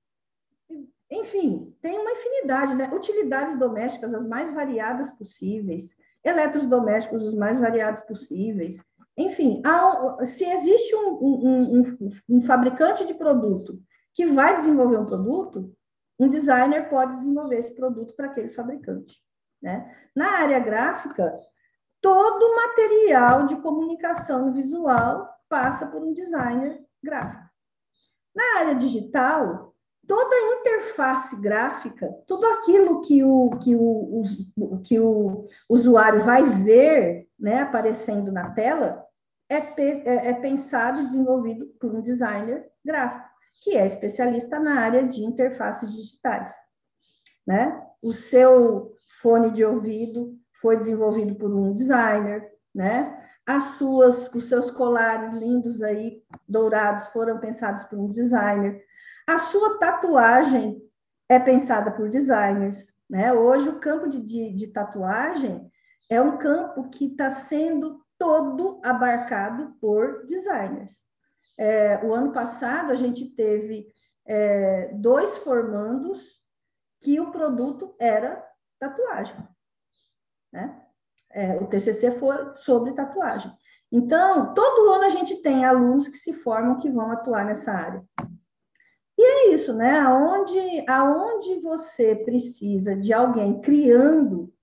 enfim, 1.09 1.75
tem 1.81 1.97
uma 1.97 2.11
infinidade, 2.11 2.75
né? 2.75 2.91
Utilidades 2.93 3.57
domésticas 3.57 4.13
as 4.13 4.27
mais 4.27 4.53
variadas 4.53 5.09
possíveis, 5.09 5.97
eletrodomésticos 6.23 7.23
os 7.23 7.33
mais 7.33 7.57
variados 7.57 8.01
possíveis. 8.01 8.83
Enfim, 9.15 9.61
há, 9.65 10.25
se 10.25 10.43
existe 10.43 10.95
um, 10.95 11.09
um, 11.21 11.79
um, 11.79 12.09
um 12.29 12.41
fabricante 12.41 13.05
de 13.05 13.13
produto 13.13 13.79
que 14.13 14.25
vai 14.25 14.55
desenvolver 14.55 14.97
um 14.97 15.05
produto, 15.05 15.75
um 16.19 16.27
designer 16.27 16.89
pode 16.89 17.15
desenvolver 17.15 17.57
esse 17.57 17.73
produto 17.73 18.15
para 18.15 18.27
aquele 18.27 18.49
fabricante. 18.49 19.21
Né? 19.61 19.95
Na 20.15 20.39
área 20.39 20.59
gráfica, 20.59 21.39
todo 22.01 22.55
material 22.55 23.45
de 23.45 23.55
comunicação 23.57 24.51
visual 24.51 25.29
passa 25.47 25.87
por 25.87 26.03
um 26.03 26.13
designer 26.13 26.83
gráfico. 27.01 27.43
Na 28.35 28.59
área 28.59 28.75
digital, 28.75 29.72
toda 30.07 30.35
a 30.35 30.59
interface 30.59 31.35
gráfica, 31.37 32.13
tudo 32.27 32.45
aquilo 32.47 33.01
que 33.01 33.23
o, 33.23 33.51
que 33.59 33.75
o, 33.75 34.21
que 34.83 34.99
o 34.99 35.45
usuário 35.69 36.21
vai 36.21 36.43
ver 36.43 37.27
né, 37.39 37.61
aparecendo 37.61 38.31
na 38.31 38.49
tela, 38.51 39.03
é, 39.49 39.57
é, 39.57 40.29
é 40.29 40.33
pensado 40.33 41.01
e 41.01 41.07
desenvolvido 41.07 41.65
por 41.79 41.93
um 41.93 42.01
designer 42.01 42.69
gráfico, 42.83 43.25
que 43.61 43.77
é 43.77 43.85
especialista 43.85 44.59
na 44.59 44.79
área 44.79 45.03
de 45.03 45.23
interfaces 45.23 45.91
digitais. 45.91 46.53
Né? 47.45 47.81
O 48.01 48.11
seu 48.11 48.93
fone 49.21 49.51
de 49.51 49.63
ouvido 49.63 50.37
foi 50.53 50.77
desenvolvido 50.77 51.35
por 51.35 51.53
um 51.53 51.73
designer, 51.73 52.51
né? 52.73 53.21
As 53.45 53.75
suas, 53.75 54.33
os 54.33 54.47
seus 54.47 54.71
colares 54.71 55.33
lindos 55.33 55.81
aí, 55.81 56.23
dourados, 56.47 57.09
foram 57.09 57.37
pensados 57.37 57.83
por 57.83 57.99
um 57.99 58.09
designer. 58.09 58.81
A 59.27 59.39
sua 59.39 59.77
tatuagem 59.79 60.81
é 61.29 61.39
pensada 61.39 61.91
por 61.91 62.09
designers. 62.09 62.87
Né? 63.09 63.31
Hoje, 63.33 63.69
o 63.69 63.79
campo 63.79 64.09
de, 64.09 64.21
de, 64.21 64.53
de 64.53 64.67
tatuagem 64.67 65.69
é 66.09 66.21
um 66.21 66.37
campo 66.37 66.89
que 66.89 67.05
está 67.05 67.29
sendo 67.29 68.03
todo 68.17 68.81
abarcado 68.83 69.75
por 69.79 70.25
designers. 70.25 71.03
É, 71.57 72.03
o 72.03 72.13
ano 72.13 72.31
passado, 72.31 72.91
a 72.91 72.95
gente 72.95 73.25
teve 73.35 73.87
é, 74.25 74.91
dois 74.93 75.37
formandos 75.39 76.41
que 77.01 77.19
o 77.19 77.31
produto 77.31 77.95
era 77.99 78.43
tatuagem. 78.79 79.35
Né? 80.51 80.81
É, 81.31 81.57
o 81.57 81.67
TCC 81.67 82.11
foi 82.11 82.55
sobre 82.55 82.93
tatuagem. 82.93 83.51
Então, 83.91 84.53
todo 84.53 84.91
ano 84.91 85.03
a 85.03 85.09
gente 85.09 85.41
tem 85.41 85.65
alunos 85.65 86.07
que 86.07 86.17
se 86.17 86.33
formam 86.33 86.77
que 86.77 86.89
vão 86.89 87.11
atuar 87.11 87.45
nessa 87.45 87.71
área. 87.71 88.03
E 89.23 89.25
é 89.25 89.53
isso, 89.53 89.73
né? 89.73 89.99
Aonde, 89.99 90.83
aonde 90.85 91.61
você 91.61 92.13
precisa 92.13 92.93
de 92.93 93.13
alguém 93.13 93.61
criando 93.61 94.53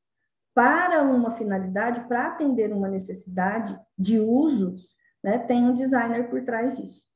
para 0.54 1.00
uma 1.02 1.30
finalidade, 1.30 2.06
para 2.06 2.26
atender 2.26 2.70
uma 2.70 2.86
necessidade 2.86 3.74
de 3.96 4.20
uso, 4.20 4.76
né, 5.24 5.38
tem 5.38 5.64
um 5.64 5.74
designer 5.74 6.28
por 6.28 6.44
trás 6.44 6.76
disso. 6.76 7.08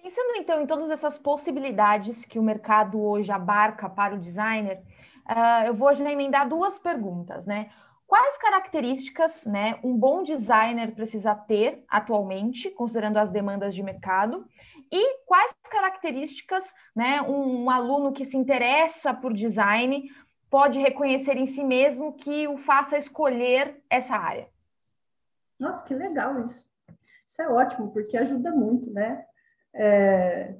Pensando 0.00 0.36
então 0.36 0.62
em 0.62 0.66
todas 0.66 0.90
essas 0.90 1.18
possibilidades 1.18 2.24
que 2.24 2.38
o 2.38 2.42
mercado 2.42 3.02
hoje 3.02 3.32
abarca 3.32 3.90
para 3.90 4.14
o 4.14 4.20
designer, 4.20 4.80
uh, 5.28 5.66
eu 5.66 5.74
vou 5.74 5.92
já 5.92 6.08
emendar 6.08 6.48
duas 6.48 6.78
perguntas, 6.78 7.46
né? 7.46 7.70
Quais 8.06 8.38
características 8.38 9.44
né, 9.44 9.80
um 9.82 9.96
bom 9.96 10.22
designer 10.22 10.94
precisa 10.94 11.34
ter 11.34 11.84
atualmente, 11.88 12.70
considerando 12.70 13.16
as 13.16 13.30
demandas 13.30 13.74
de 13.74 13.82
mercado? 13.82 14.46
E 14.90 15.18
quais 15.24 15.54
características 15.70 16.72
né, 16.94 17.22
um, 17.22 17.64
um 17.64 17.70
aluno 17.70 18.12
que 18.12 18.24
se 18.24 18.36
interessa 18.36 19.12
por 19.12 19.32
design 19.32 20.10
pode 20.50 20.78
reconhecer 20.78 21.36
em 21.36 21.46
si 21.46 21.64
mesmo 21.64 22.12
que 22.12 22.46
o 22.46 22.56
faça 22.56 22.96
escolher 22.96 23.82
essa 23.90 24.16
área? 24.16 24.48
Nossa, 25.58 25.84
que 25.84 25.94
legal 25.94 26.44
isso. 26.44 26.70
Isso 27.26 27.42
é 27.42 27.48
ótimo, 27.48 27.90
porque 27.90 28.16
ajuda 28.16 28.52
muito, 28.52 28.92
né? 28.92 29.24
É, 29.72 30.54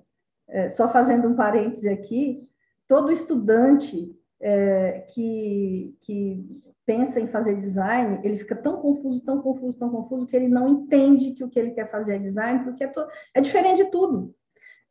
é, 0.48 0.68
só 0.68 0.88
fazendo 0.88 1.28
um 1.28 1.36
parêntese 1.36 1.88
aqui, 1.88 2.48
todo 2.88 3.12
estudante 3.12 4.18
é, 4.40 5.00
que, 5.12 5.96
que 6.00 6.63
pensa 6.86 7.20
em 7.20 7.26
fazer 7.26 7.56
design, 7.56 8.20
ele 8.22 8.36
fica 8.36 8.54
tão 8.54 8.76
confuso, 8.76 9.24
tão 9.24 9.40
confuso, 9.40 9.78
tão 9.78 9.90
confuso, 9.90 10.26
que 10.26 10.36
ele 10.36 10.48
não 10.48 10.68
entende 10.68 11.32
que 11.32 11.44
o 11.44 11.48
que 11.48 11.58
ele 11.58 11.70
quer 11.70 11.90
fazer 11.90 12.16
é 12.16 12.18
design, 12.18 12.62
porque 12.64 12.84
é, 12.84 12.86
to, 12.86 13.06
é 13.34 13.40
diferente 13.40 13.84
de 13.84 13.90
tudo. 13.90 14.34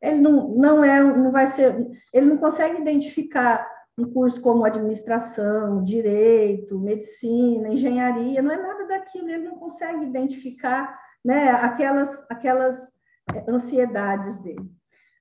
Ele 0.02 0.20
não, 0.20 0.48
não 0.48 0.84
é, 0.84 1.02
não 1.02 1.30
vai 1.30 1.46
ser, 1.46 1.74
ele 2.12 2.26
não 2.26 2.36
consegue 2.36 2.80
identificar 2.80 3.66
um 3.96 4.12
curso 4.12 4.40
como 4.40 4.64
administração, 4.64 5.82
direito, 5.82 6.78
medicina, 6.78 7.68
engenharia, 7.68 8.42
não 8.42 8.50
é 8.50 8.56
nada 8.56 8.86
daquilo, 8.86 9.30
ele 9.30 9.48
não 9.48 9.56
consegue 9.56 10.04
identificar 10.04 10.98
né, 11.24 11.50
aquelas, 11.50 12.24
aquelas 12.28 12.92
é, 13.32 13.50
ansiedades 13.50 14.36
dele. 14.38 14.68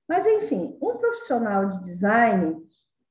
Mas, 0.07 0.25
enfim, 0.25 0.77
um 0.81 0.97
profissional 0.97 1.67
de 1.67 1.79
design, 1.79 2.57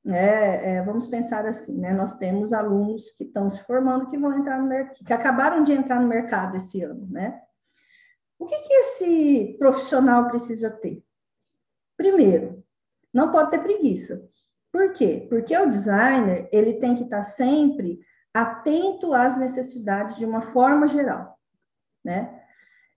né, 0.05 0.77
é, 0.77 0.83
vamos 0.83 1.07
pensar 1.07 1.47
assim, 1.47 1.79
né, 1.79 1.93
nós 1.93 2.17
temos 2.17 2.53
alunos 2.53 3.11
que 3.13 3.25
estão 3.25 3.49
se 3.49 3.63
formando, 3.63 4.07
que 4.07 4.19
vão 4.19 4.33
entrar 4.33 4.59
no 4.59 4.67
mercado, 4.67 5.05
que 5.05 5.13
acabaram 5.13 5.63
de 5.63 5.73
entrar 5.73 6.01
no 6.01 6.09
mercado 6.09 6.57
esse 6.57 6.83
ano, 6.83 7.07
né? 7.09 7.41
O 8.39 8.45
que, 8.45 8.61
que 8.63 8.73
esse 8.73 9.57
profissional 9.59 10.27
precisa 10.29 10.69
ter? 10.69 11.05
Primeiro, 11.97 12.65
não 13.15 13.31
pode 13.31 13.53
ter 13.53 13.63
preguiça. 13.63 14.25
Por 14.73 14.93
quê? 14.93 15.27
Porque 15.29 15.57
o 15.57 15.69
designer, 15.69 16.49
ele 16.51 16.75
tem 16.75 16.97
que 16.97 17.05
estar 17.05 17.23
sempre 17.23 18.01
atento 18.35 19.15
às 19.15 19.37
necessidades 19.37 20.17
de 20.17 20.25
uma 20.25 20.43
forma 20.43 20.89
geral, 20.89 21.39
né? 22.05 22.41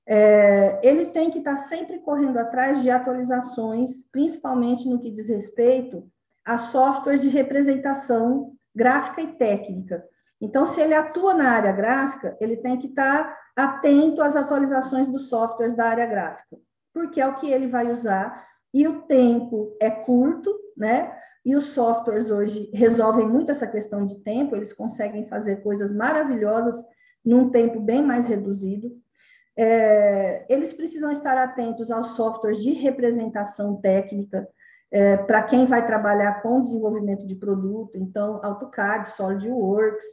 É, 0.08 0.80
ele 0.88 1.08
tem 1.08 1.30
que 1.30 1.40
estar 1.40 1.58
sempre 1.58 2.00
correndo 2.00 2.38
atrás 2.38 2.82
de 2.82 2.90
atualizações, 2.90 4.04
principalmente 4.12 4.88
no 4.88 5.00
que 5.00 5.12
diz 5.12 5.30
respeito 5.30 6.10
a 6.46 6.58
softwares 6.58 7.22
de 7.22 7.30
representação 7.30 8.54
gráfica 8.74 9.22
e 9.22 9.34
técnica. 9.34 10.06
Então, 10.40 10.66
se 10.66 10.80
ele 10.80 10.94
atua 10.94 11.34
na 11.34 11.50
área 11.50 11.72
gráfica, 11.72 12.38
ele 12.40 12.58
tem 12.58 12.78
que 12.78 12.88
estar 12.88 13.36
atento 13.56 14.22
às 14.22 14.36
atualizações 14.36 15.08
dos 15.08 15.30
softwares 15.30 15.76
da 15.76 15.86
área 15.86 16.06
gráfica, 16.06 16.58
porque 16.94 17.22
é 17.22 17.28
o 17.28 17.36
que 17.36 17.50
ele 17.50 17.68
vai 17.68 17.92
usar, 17.92 18.46
e 18.74 18.88
o 18.88 19.04
tempo 19.04 19.76
é 19.82 19.90
curto, 19.90 20.54
né? 20.76 21.18
E 21.46 21.56
os 21.56 21.68
softwares 21.68 22.30
hoje 22.30 22.70
resolvem 22.74 23.28
muito 23.28 23.52
essa 23.52 23.66
questão 23.66 24.06
de 24.06 24.20
tempo, 24.20 24.56
eles 24.56 24.74
conseguem 24.74 25.28
fazer 25.28 25.64
coisas 25.64 25.94
maravilhosas 25.94 26.84
num 27.24 27.50
tempo 27.50 27.80
bem 27.80 28.02
mais 28.02 28.28
reduzido. 28.28 28.92
É, 29.58 30.46
eles 30.50 30.74
precisam 30.74 31.12
estar 31.12 31.38
atentos 31.38 31.90
aos 31.90 32.10
softwares 32.10 32.62
de 32.62 32.72
representação 32.72 33.78
técnica, 33.78 34.48
é, 34.96 35.18
para 35.18 35.44
quem 35.44 35.66
vai 35.66 35.86
trabalhar 35.86 36.42
com 36.42 36.62
desenvolvimento 36.62 37.26
de 37.26 37.36
produto, 37.36 37.98
então 37.98 38.40
AutoCAD, 38.42 39.10
SolidWorks, 39.10 40.06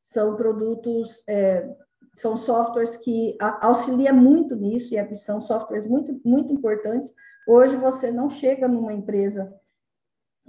são 0.00 0.36
produtos, 0.36 1.20
é, 1.28 1.68
são 2.14 2.36
softwares 2.36 2.96
que 2.96 3.36
auxiliam 3.60 4.14
muito 4.14 4.54
nisso, 4.54 4.94
e 4.94 5.16
são 5.16 5.40
softwares 5.40 5.86
muito, 5.86 6.20
muito 6.24 6.52
importantes. 6.52 7.12
Hoje 7.48 7.74
você 7.74 8.12
não 8.12 8.30
chega 8.30 8.68
numa 8.68 8.92
empresa 8.92 9.52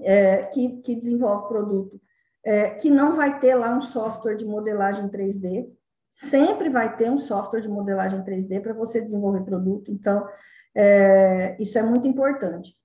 é, 0.02 0.44
que, 0.44 0.82
que 0.82 0.96
desenvolve 0.96 1.48
produto 1.48 2.00
é, 2.44 2.70
que 2.72 2.90
não 2.90 3.16
vai 3.16 3.40
ter 3.40 3.56
lá 3.56 3.76
um 3.76 3.82
software 3.82 4.36
de 4.36 4.46
modelagem 4.46 5.10
3D, 5.10 5.68
sempre 6.10 6.70
vai 6.70 6.96
ter 6.96 7.10
um 7.10 7.18
software 7.18 7.62
de 7.62 7.70
modelagem 7.70 8.24
3D 8.24 8.62
para 8.62 8.74
você 8.74 9.02
desenvolver 9.02 9.42
produto, 9.42 9.92
então, 9.92 10.28
é, 10.76 11.58
isso 11.60 11.78
é 11.78 11.84
muito 11.84 12.08
importante. 12.08 12.79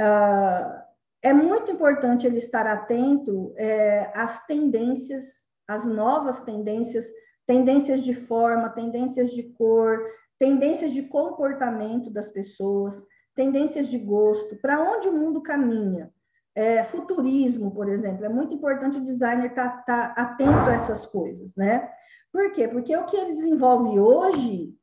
Uh, 0.00 0.80
é 1.22 1.32
muito 1.34 1.70
importante 1.70 2.26
ele 2.26 2.38
estar 2.38 2.66
atento 2.66 3.52
é, 3.56 4.10
às 4.14 4.46
tendências, 4.46 5.46
às 5.68 5.84
novas 5.84 6.40
tendências, 6.40 7.06
tendências 7.46 8.02
de 8.02 8.14
forma, 8.14 8.70
tendências 8.70 9.30
de 9.30 9.42
cor, 9.42 10.00
tendências 10.38 10.92
de 10.92 11.02
comportamento 11.02 12.10
das 12.10 12.30
pessoas, 12.30 13.04
tendências 13.34 13.88
de 13.88 13.98
gosto, 13.98 14.56
para 14.56 14.80
onde 14.80 15.08
o 15.08 15.12
mundo 15.12 15.42
caminha. 15.42 16.10
É, 16.54 16.82
futurismo, 16.82 17.70
por 17.70 17.88
exemplo, 17.88 18.24
é 18.24 18.28
muito 18.28 18.54
importante 18.54 18.98
o 18.98 19.02
designer 19.02 19.50
estar 19.50 19.84
tá, 19.84 20.08
tá 20.08 20.22
atento 20.22 20.70
a 20.70 20.72
essas 20.72 21.06
coisas, 21.06 21.54
né? 21.54 21.88
Por 22.32 22.50
quê? 22.52 22.66
Porque 22.66 22.96
o 22.96 23.06
que 23.06 23.16
ele 23.16 23.32
desenvolve 23.32 23.98
hoje 23.98 24.74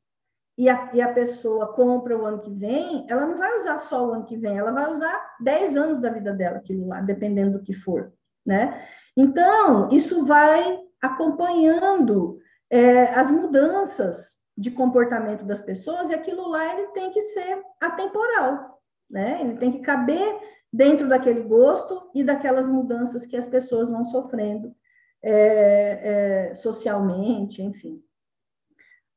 e 0.57 0.67
a, 0.69 0.89
e 0.93 1.01
a 1.01 1.13
pessoa 1.13 1.71
compra 1.71 2.17
o 2.17 2.25
ano 2.25 2.39
que 2.39 2.51
vem, 2.51 3.05
ela 3.07 3.25
não 3.25 3.37
vai 3.37 3.55
usar 3.57 3.77
só 3.77 4.07
o 4.07 4.11
ano 4.11 4.25
que 4.25 4.35
vem, 4.35 4.57
ela 4.57 4.71
vai 4.71 4.89
usar 4.89 5.35
10 5.39 5.77
anos 5.77 5.99
da 5.99 6.09
vida 6.09 6.33
dela, 6.33 6.57
aquilo 6.57 6.87
lá, 6.87 6.99
dependendo 6.99 7.59
do 7.59 7.63
que 7.63 7.73
for, 7.73 8.11
né? 8.45 8.83
Então, 9.15 9.87
isso 9.91 10.25
vai 10.25 10.79
acompanhando 11.01 12.39
é, 12.69 13.03
as 13.13 13.29
mudanças 13.29 14.39
de 14.57 14.71
comportamento 14.71 15.45
das 15.45 15.61
pessoas, 15.61 16.09
e 16.09 16.15
aquilo 16.15 16.47
lá 16.47 16.73
ele 16.73 16.87
tem 16.87 17.11
que 17.11 17.21
ser 17.21 17.61
atemporal, 17.79 18.81
né? 19.07 19.39
Ele 19.41 19.57
tem 19.57 19.71
que 19.71 19.79
caber 19.79 20.39
dentro 20.73 21.07
daquele 21.07 21.43
gosto 21.43 22.09
e 22.15 22.23
daquelas 22.23 22.67
mudanças 22.67 23.27
que 23.27 23.37
as 23.37 23.45
pessoas 23.45 23.91
vão 23.91 24.03
sofrendo 24.03 24.75
é, 25.21 26.49
é, 26.49 26.55
socialmente, 26.55 27.61
enfim. 27.61 28.01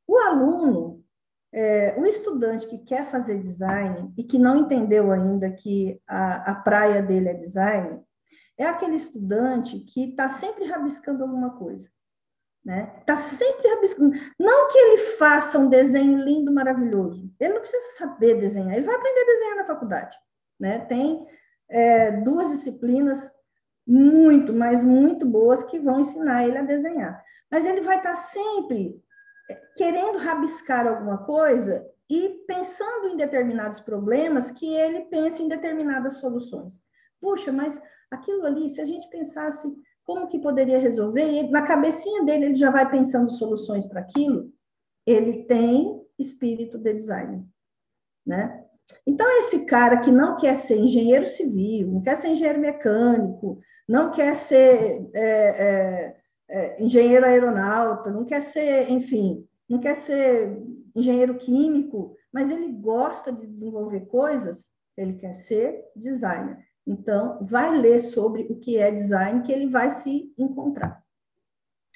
O 0.06 0.18
aluno, 0.18 1.02
é, 1.52 1.94
o 1.98 2.06
estudante 2.06 2.66
que 2.66 2.78
quer 2.78 3.04
fazer 3.04 3.42
design 3.42 4.12
e 4.16 4.22
que 4.22 4.38
não 4.38 4.56
entendeu 4.58 5.10
ainda 5.10 5.50
que 5.50 6.00
a, 6.06 6.52
a 6.52 6.54
praia 6.54 7.02
dele 7.02 7.28
é 7.28 7.34
design, 7.34 8.00
é 8.56 8.66
aquele 8.66 8.96
estudante 8.96 9.78
que 9.80 10.10
está 10.10 10.28
sempre 10.28 10.64
rabiscando 10.66 11.22
alguma 11.22 11.56
coisa. 11.56 11.88
Né? 12.64 12.92
Está 13.00 13.16
sempre 13.16 13.68
rabiscando. 13.68 14.16
Não 14.38 14.68
que 14.68 14.78
ele 14.78 14.98
faça 15.16 15.58
um 15.58 15.68
desenho 15.68 16.18
lindo, 16.18 16.52
maravilhoso. 16.52 17.32
Ele 17.40 17.54
não 17.54 17.60
precisa 17.60 17.96
saber 17.96 18.38
desenhar, 18.38 18.76
ele 18.76 18.86
vai 18.86 18.94
aprender 18.94 19.20
a 19.20 19.26
desenhar 19.26 19.56
na 19.56 19.64
faculdade. 19.64 20.16
Né? 20.58 20.78
Tem 20.80 21.26
é, 21.68 22.12
duas 22.12 22.48
disciplinas 22.50 23.32
muito, 23.86 24.52
mas 24.52 24.82
muito 24.82 25.26
boas 25.26 25.64
que 25.64 25.78
vão 25.78 26.00
ensinar 26.00 26.46
ele 26.46 26.58
a 26.58 26.62
desenhar. 26.62 27.24
Mas 27.50 27.64
ele 27.64 27.80
vai 27.80 27.96
estar 27.96 28.14
sempre 28.14 28.94
é, 28.94 29.09
querendo 29.76 30.18
rabiscar 30.18 30.86
alguma 30.86 31.18
coisa 31.18 31.86
e 32.08 32.44
pensando 32.46 33.08
em 33.08 33.16
determinados 33.16 33.80
problemas 33.80 34.50
que 34.50 34.74
ele 34.74 35.02
pensa 35.02 35.42
em 35.42 35.48
determinadas 35.48 36.14
soluções. 36.14 36.80
Puxa, 37.20 37.52
mas 37.52 37.80
aquilo 38.10 38.44
ali, 38.46 38.68
se 38.68 38.80
a 38.80 38.84
gente 38.84 39.08
pensasse 39.08 39.72
como 40.04 40.26
que 40.26 40.40
poderia 40.40 40.78
resolver, 40.78 41.24
e 41.24 41.48
na 41.50 41.62
cabecinha 41.62 42.24
dele 42.24 42.46
ele 42.46 42.56
já 42.56 42.70
vai 42.70 42.90
pensando 42.90 43.30
soluções 43.30 43.86
para 43.86 44.00
aquilo, 44.00 44.52
ele 45.06 45.44
tem 45.44 46.04
espírito 46.18 46.78
de 46.78 46.92
design, 46.92 47.46
né? 48.26 48.64
Então, 49.06 49.30
esse 49.38 49.64
cara 49.66 49.98
que 49.98 50.10
não 50.10 50.36
quer 50.36 50.56
ser 50.56 50.76
engenheiro 50.76 51.26
civil, 51.26 51.92
não 51.92 52.02
quer 52.02 52.16
ser 52.16 52.28
engenheiro 52.28 52.58
mecânico, 52.58 53.60
não 53.88 54.10
quer 54.10 54.34
ser 54.34 55.08
é, 55.14 55.22
é, 55.22 56.16
é, 56.50 56.82
engenheiro 56.82 57.24
aeronauta, 57.24 58.10
não 58.10 58.24
quer 58.24 58.42
ser, 58.42 58.90
enfim, 58.90 59.46
não 59.68 59.78
quer 59.78 59.94
ser 59.94 60.60
engenheiro 60.94 61.36
químico, 61.36 62.16
mas 62.32 62.50
ele 62.50 62.72
gosta 62.72 63.32
de 63.32 63.46
desenvolver 63.46 64.06
coisas, 64.06 64.68
ele 64.96 65.14
quer 65.14 65.34
ser 65.34 65.84
designer. 65.94 66.58
Então, 66.86 67.38
vai 67.40 67.76
ler 67.76 68.00
sobre 68.00 68.46
o 68.50 68.56
que 68.56 68.76
é 68.78 68.90
design, 68.90 69.42
que 69.42 69.52
ele 69.52 69.68
vai 69.68 69.90
se 69.90 70.32
encontrar. 70.36 71.00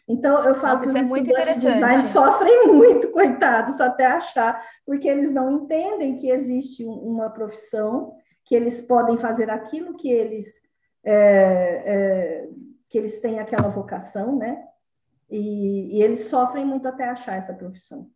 Então, 0.07 0.45
eu 0.45 0.55
falo 0.55 0.75
Nossa, 0.75 0.85
que 0.85 0.89
os 0.91 0.95
é 0.95 1.03
muito 1.03 1.31
interessante. 1.31 1.61
de 1.61 1.73
design 1.73 2.05
sofrem 2.05 2.67
muito, 2.73 3.11
coitados, 3.11 3.81
até 3.81 4.07
achar, 4.07 4.63
porque 4.85 5.09
eles 5.09 5.33
não 5.33 5.51
entendem 5.51 6.17
que 6.17 6.29
existe 6.31 6.85
uma 6.85 7.31
profissão, 7.31 8.15
que 8.45 8.55
eles 8.55 8.81
podem 8.81 9.17
fazer 9.17 9.51
aquilo 9.51 9.97
que 9.97 10.11
eles, 10.11 10.61
é, 11.03 11.83
é, 11.87 12.49
que 12.95 12.99
eles 12.99 13.19
têm 13.19 13.41
aquela 13.41 13.69
vocação, 13.69 14.37
né? 14.37 14.69
E, 15.29 15.97
e 15.97 16.01
eles 16.01 16.27
sofrem 16.27 16.65
muito 16.65 16.87
até 16.87 17.09
achar 17.09 17.35
essa 17.35 17.53
profissão. 17.53 18.09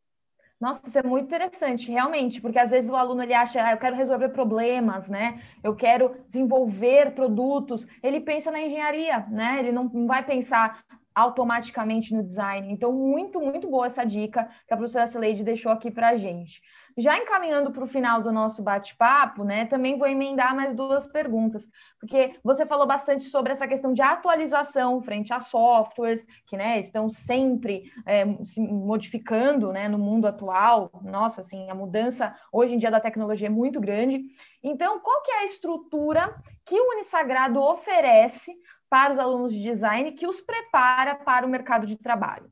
Nossa, 0.61 0.81
isso 0.87 0.97
é 0.97 1.03
muito 1.03 1.25
interessante, 1.25 1.91
realmente, 1.91 2.41
porque 2.41 2.61
às 2.61 2.71
vezes 2.71 2.89
o 2.89 2.95
aluno 2.95 3.21
ele 3.21 3.35
acha, 3.35 3.61
ah, 3.61 3.73
eu 3.73 3.79
quero 3.79 3.97
resolver 3.97 4.29
problemas, 4.29 5.09
né? 5.09 5.43
Eu 5.65 5.75
quero 5.75 6.15
desenvolver 6.29 7.13
produtos. 7.13 7.89
Ele 8.01 8.21
pensa 8.21 8.53
na 8.53 8.63
engenharia, 8.63 9.27
né? 9.29 9.59
Ele 9.59 9.73
não, 9.73 9.83
não 9.83 10.07
vai 10.07 10.25
pensar, 10.25 10.85
automaticamente 11.19 12.15
no 12.15 12.23
design. 12.23 12.71
Então, 12.73 12.93
muito, 12.93 13.41
muito 13.41 13.69
boa 13.69 13.87
essa 13.87 14.05
dica 14.05 14.49
que 14.67 14.73
a 14.73 14.77
professora 14.77 15.07
Celeide 15.07 15.43
deixou 15.43 15.73
aqui 15.73 15.91
para 15.91 16.11
a 16.11 16.17
gente. 16.17 16.63
Já 16.97 17.17
encaminhando 17.17 17.71
para 17.71 17.85
o 17.85 17.87
final 17.87 18.21
do 18.21 18.33
nosso 18.33 18.61
bate-papo, 18.61 19.45
né, 19.45 19.67
também 19.67 19.97
vou 19.97 20.09
emendar 20.09 20.55
mais 20.55 20.75
duas 20.75 21.07
perguntas, 21.07 21.69
porque 22.01 22.35
você 22.43 22.67
falou 22.67 22.89
bastante 22.89 23.25
sobre 23.25 23.53
essa 23.53 23.69
questão 23.69 23.93
de 23.93 24.03
atualização 24.03 25.01
frente 25.01 25.33
a 25.33 25.39
softwares 25.39 26.27
que 26.45 26.57
né, 26.57 26.81
estão 26.81 27.09
sempre 27.09 27.85
é, 28.05 28.25
se 28.45 28.61
modificando 28.61 29.73
né, 29.73 29.89
no 29.89 29.99
mundo 29.99 30.27
atual. 30.27 30.91
Nossa, 31.05 31.41
assim, 31.41 31.71
a 31.71 31.75
mudança 31.75 32.35
hoje 32.53 32.75
em 32.75 32.79
dia 32.79 32.91
da 32.91 33.01
tecnologia 33.01 33.47
é 33.47 33.51
muito 33.51 33.81
grande. 33.81 34.21
Então, 34.61 34.99
qual 34.99 35.23
que 35.23 35.31
é 35.31 35.39
a 35.39 35.45
estrutura 35.45 36.35
que 36.65 36.79
o 36.79 36.91
Unisagrado 36.95 37.63
oferece 37.63 38.53
para 38.89 39.13
os 39.13 39.19
alunos 39.19 39.53
de 39.53 39.63
design 39.63 40.13
que 40.13 40.27
os 40.27 40.41
prepara 40.41 41.15
para 41.15 41.47
o 41.47 41.49
mercado 41.49 41.87
de 41.87 41.97
trabalho? 41.97 42.51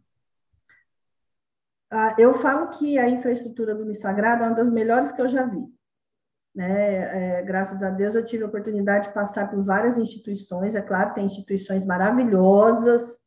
Ah, 1.91 2.15
eu 2.19 2.35
falo 2.35 2.69
que 2.71 2.99
a 2.99 3.09
infraestrutura 3.09 3.75
do 3.75 3.87
Misagrado 3.87 4.43
é 4.43 4.47
uma 4.49 4.57
das 4.57 4.69
melhores 4.69 5.13
que 5.13 5.21
eu 5.21 5.29
já 5.29 5.45
vi. 5.45 5.65
Né? 6.55 7.39
É, 7.39 7.43
graças 7.43 7.83
a 7.83 7.91
Deus 7.91 8.15
eu 8.15 8.25
tive 8.25 8.43
a 8.43 8.47
oportunidade 8.47 9.09
de 9.09 9.15
passar 9.15 9.51
por 9.51 9.63
várias 9.63 9.99
instituições, 9.99 10.75
é 10.75 10.81
claro, 10.81 11.13
tem 11.13 11.27
instituições 11.27 11.85
maravilhosas, 11.85 13.21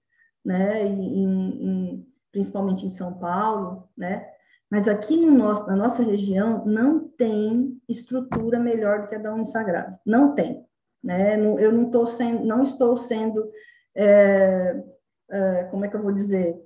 né? 0.43 0.83
Em, 0.83 1.23
em, 1.23 2.07
principalmente 2.31 2.85
em 2.85 2.89
São 2.89 3.13
Paulo, 3.13 3.87
né? 3.95 4.27
Mas 4.69 4.87
aqui 4.87 5.17
no 5.17 5.31
nosso, 5.31 5.67
na 5.67 5.75
nossa 5.75 6.03
região 6.03 6.65
não 6.65 7.07
tem 7.07 7.79
estrutura 7.87 8.59
melhor 8.59 9.01
do 9.01 9.07
que 9.07 9.15
a 9.15 9.19
da 9.19 9.33
Unisagrado, 9.33 9.97
não 10.05 10.33
tem. 10.35 10.65
Né? 11.03 11.35
Eu 11.35 11.71
não, 11.71 12.05
sendo, 12.05 12.45
não 12.45 12.63
estou 12.63 12.97
sendo, 12.97 13.49
é, 13.95 14.83
é, 15.29 15.63
como 15.65 15.85
é 15.85 15.87
que 15.87 15.95
eu 15.95 16.01
vou 16.01 16.11
dizer? 16.11 16.59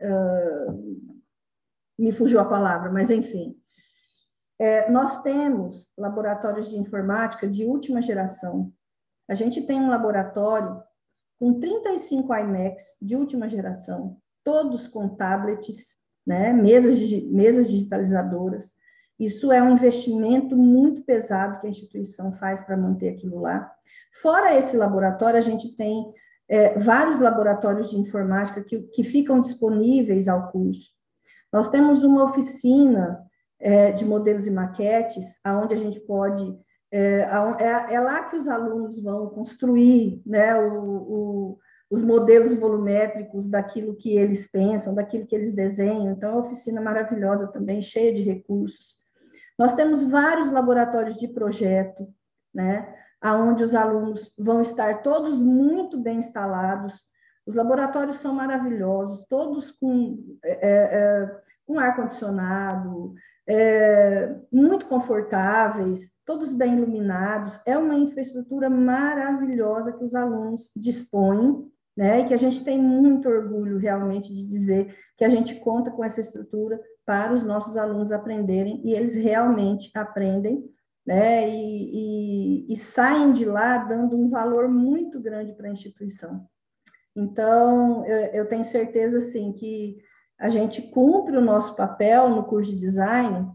É, 0.00 0.66
me 1.98 2.12
fugiu 2.12 2.40
a 2.40 2.44
palavra, 2.44 2.90
mas 2.90 3.10
enfim. 3.10 3.56
É, 4.58 4.90
nós 4.90 5.22
temos 5.22 5.90
laboratórios 5.96 6.68
de 6.68 6.78
informática 6.78 7.48
de 7.48 7.64
última 7.64 8.02
geração. 8.02 8.72
A 9.28 9.34
gente 9.34 9.62
tem 9.62 9.80
um 9.80 9.90
laboratório 9.90 10.82
com 11.38 11.60
35 11.60 12.34
iMacs 12.34 12.96
de 13.00 13.14
última 13.14 13.48
geração, 13.48 14.16
todos 14.42 14.88
com 14.88 15.08
tablets, 15.08 15.96
né, 16.26 16.52
mesas, 16.52 16.98
mesas 17.24 17.70
digitalizadoras, 17.70 18.74
isso 19.18 19.50
é 19.50 19.62
um 19.62 19.72
investimento 19.72 20.56
muito 20.56 21.02
pesado 21.02 21.58
que 21.58 21.66
a 21.66 21.70
instituição 21.70 22.32
faz 22.32 22.62
para 22.62 22.76
manter 22.76 23.10
aquilo 23.10 23.40
lá. 23.40 23.70
Fora 24.22 24.56
esse 24.56 24.76
laboratório, 24.76 25.38
a 25.38 25.42
gente 25.42 25.74
tem 25.76 26.12
é, 26.48 26.78
vários 26.78 27.20
laboratórios 27.20 27.90
de 27.90 27.98
informática 27.98 28.62
que, 28.62 28.80
que 28.80 29.02
ficam 29.02 29.40
disponíveis 29.40 30.28
ao 30.28 30.50
curso. 30.50 30.90
Nós 31.52 31.68
temos 31.68 32.04
uma 32.04 32.24
oficina 32.24 33.20
é, 33.58 33.90
de 33.90 34.04
modelos 34.04 34.46
e 34.46 34.50
maquetes, 34.50 35.38
aonde 35.42 35.74
a 35.74 35.78
gente 35.78 35.98
pode 36.00 36.56
é, 36.90 37.20
é, 37.58 37.94
é, 37.94 38.00
lá 38.00 38.24
que 38.24 38.36
os 38.36 38.48
alunos 38.48 38.98
vão 39.02 39.28
construir 39.28 40.22
né, 40.24 40.56
o, 40.56 40.84
o, 40.84 41.58
os 41.90 42.02
modelos 42.02 42.54
volumétricos 42.54 43.46
daquilo 43.46 43.94
que 43.94 44.16
eles 44.16 44.50
pensam, 44.50 44.94
daquilo 44.94 45.26
que 45.26 45.34
eles 45.34 45.52
desenham. 45.52 46.12
Então, 46.12 46.30
é 46.30 46.32
uma 46.32 46.44
oficina 46.44 46.80
maravilhosa 46.80 47.46
também, 47.48 47.82
cheia 47.82 48.12
de 48.12 48.22
recursos. 48.22 48.96
Nós 49.58 49.74
temos 49.74 50.04
vários 50.04 50.52
laboratórios 50.52 51.16
de 51.16 51.26
projeto, 51.26 52.08
né, 52.54 52.94
aonde 53.20 53.64
os 53.64 53.74
alunos 53.74 54.32
vão 54.38 54.60
estar 54.60 55.02
todos 55.02 55.38
muito 55.38 55.98
bem 55.98 56.18
instalados. 56.18 57.04
Os 57.44 57.54
laboratórios 57.54 58.18
são 58.18 58.32
maravilhosos, 58.32 59.26
todos 59.28 59.70
com, 59.72 60.38
é, 60.44 60.52
é, 60.52 60.98
é 61.00 61.40
com 61.66 61.78
ar-condicionado, 61.78 63.14
é, 63.46 64.36
muito 64.52 64.86
confortáveis, 64.86 66.12
todos 66.24 66.52
bem 66.52 66.76
iluminados. 66.76 67.58
É 67.66 67.76
uma 67.76 67.94
infraestrutura 67.94 68.70
maravilhosa 68.70 69.92
que 69.92 70.04
os 70.04 70.14
alunos 70.14 70.70
dispõem, 70.76 71.66
né? 71.96 72.20
E 72.20 72.24
que 72.26 72.34
a 72.34 72.38
gente 72.38 72.62
tem 72.62 72.78
muito 72.78 73.28
orgulho 73.28 73.78
realmente 73.78 74.32
de 74.32 74.46
dizer 74.46 74.94
que 75.16 75.24
a 75.24 75.28
gente 75.28 75.56
conta 75.56 75.90
com 75.90 76.04
essa 76.04 76.20
estrutura 76.20 76.78
para 77.08 77.32
os 77.32 77.42
nossos 77.42 77.78
alunos 77.78 78.12
aprenderem, 78.12 78.82
e 78.84 78.92
eles 78.92 79.14
realmente 79.14 79.90
aprendem, 79.94 80.62
né, 81.06 81.48
e, 81.48 82.66
e, 82.68 82.72
e 82.74 82.76
saem 82.76 83.32
de 83.32 83.46
lá 83.46 83.78
dando 83.78 84.14
um 84.14 84.28
valor 84.28 84.68
muito 84.68 85.18
grande 85.18 85.54
para 85.54 85.68
a 85.68 85.72
instituição. 85.72 86.46
Então, 87.16 88.04
eu, 88.04 88.18
eu 88.34 88.46
tenho 88.46 88.62
certeza, 88.62 89.20
assim, 89.20 89.54
que 89.54 89.96
a 90.38 90.50
gente 90.50 90.82
cumpre 90.82 91.34
o 91.34 91.40
nosso 91.40 91.74
papel 91.74 92.28
no 92.28 92.44
curso 92.44 92.72
de 92.72 92.78
design, 92.78 93.50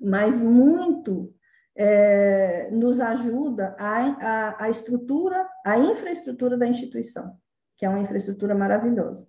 mas 0.00 0.40
muito 0.40 1.30
é, 1.76 2.70
nos 2.70 3.02
ajuda 3.02 3.76
a, 3.78 3.98
a, 3.98 4.64
a, 4.64 4.70
estrutura, 4.70 5.46
a 5.62 5.78
infraestrutura 5.78 6.56
da 6.56 6.66
instituição, 6.66 7.36
que 7.76 7.84
é 7.84 7.88
uma 7.90 8.00
infraestrutura 8.00 8.54
maravilhosa. 8.54 9.28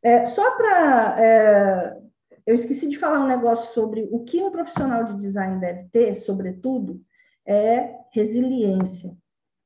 É, 0.00 0.24
só 0.24 0.56
para 0.56 1.16
é, 1.20 2.05
eu 2.46 2.54
esqueci 2.54 2.86
de 2.86 2.96
falar 2.96 3.20
um 3.20 3.26
negócio 3.26 3.74
sobre 3.74 4.08
o 4.12 4.22
que 4.22 4.42
um 4.42 4.50
profissional 4.50 5.04
de 5.04 5.16
design 5.16 5.58
deve 5.60 5.88
ter, 5.88 6.14
sobretudo, 6.14 7.02
é 7.44 7.98
resiliência, 8.12 9.16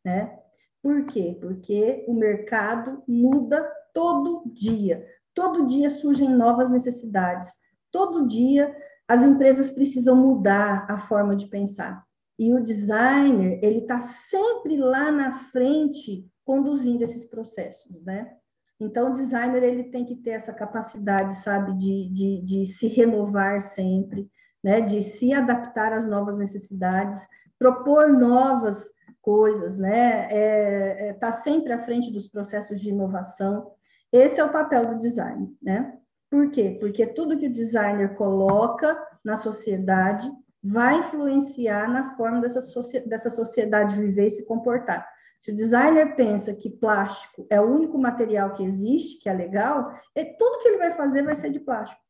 né? 0.04 0.38
Por 0.82 1.04
quê? 1.04 1.36
Porque 1.38 2.04
o 2.08 2.14
mercado 2.14 3.02
muda 3.06 3.62
todo 3.92 4.42
dia. 4.46 5.06
Todo 5.34 5.66
dia 5.66 5.90
surgem 5.90 6.28
novas 6.28 6.70
necessidades. 6.70 7.52
Todo 7.90 8.26
dia 8.26 8.74
as 9.06 9.22
empresas 9.22 9.70
precisam 9.70 10.16
mudar 10.16 10.86
a 10.88 10.96
forma 10.98 11.36
de 11.36 11.48
pensar. 11.48 12.02
E 12.38 12.54
o 12.54 12.62
designer, 12.62 13.60
ele 13.62 13.80
está 13.80 14.00
sempre 14.00 14.76
lá 14.76 15.10
na 15.10 15.32
frente 15.32 16.26
conduzindo 16.44 17.02
esses 17.02 17.26
processos, 17.26 18.02
né? 18.04 18.36
Então, 18.80 19.10
o 19.10 19.12
designer 19.12 19.62
ele 19.62 19.84
tem 19.84 20.04
que 20.04 20.16
ter 20.16 20.30
essa 20.30 20.52
capacidade, 20.52 21.36
sabe, 21.36 21.76
de, 21.76 22.08
de, 22.08 22.42
de 22.42 22.66
se 22.66 22.88
renovar 22.88 23.60
sempre, 23.60 24.30
né, 24.64 24.80
de 24.80 25.02
se 25.02 25.32
adaptar 25.34 25.92
às 25.92 26.06
novas 26.06 26.38
necessidades, 26.38 27.28
propor 27.58 28.08
novas 28.08 28.90
coisas, 29.20 29.76
né, 29.76 30.28
é, 30.30 31.08
é, 31.08 31.12
tá 31.12 31.30
sempre 31.30 31.72
à 31.72 31.78
frente 31.78 32.10
dos 32.10 32.26
processos 32.26 32.80
de 32.80 32.88
inovação. 32.88 33.70
Esse 34.10 34.40
é 34.40 34.44
o 34.44 34.52
papel 34.52 34.86
do 34.86 34.98
design, 34.98 35.54
né? 35.62 35.96
Por 36.30 36.50
quê? 36.50 36.76
Porque 36.80 37.06
tudo 37.06 37.36
que 37.36 37.46
o 37.46 37.52
designer 37.52 38.14
coloca 38.14 38.96
na 39.22 39.36
sociedade 39.36 40.30
vai 40.62 40.98
influenciar 40.98 41.88
na 41.88 42.14
forma 42.16 42.40
dessa, 42.40 42.60
dessa 43.06 43.30
sociedade 43.30 43.96
viver 43.96 44.26
e 44.26 44.30
se 44.30 44.46
comportar. 44.46 45.06
Se 45.40 45.50
o 45.50 45.57
designer 45.57 46.14
pensa 46.16 46.55
que 46.55 46.68
plástico 46.68 47.46
é 47.48 47.59
o 47.59 47.64
único 47.64 47.98
material 47.98 48.53
que 48.53 48.62
existe, 48.62 49.18
que 49.18 49.29
é 49.29 49.33
legal, 49.33 49.98
é, 50.14 50.22
tudo 50.22 50.59
que 50.59 50.68
ele 50.68 50.76
vai 50.76 50.92
fazer 50.92 51.22
vai 51.22 51.35
ser 51.35 51.50
de 51.50 51.59
plástico. 51.59 52.00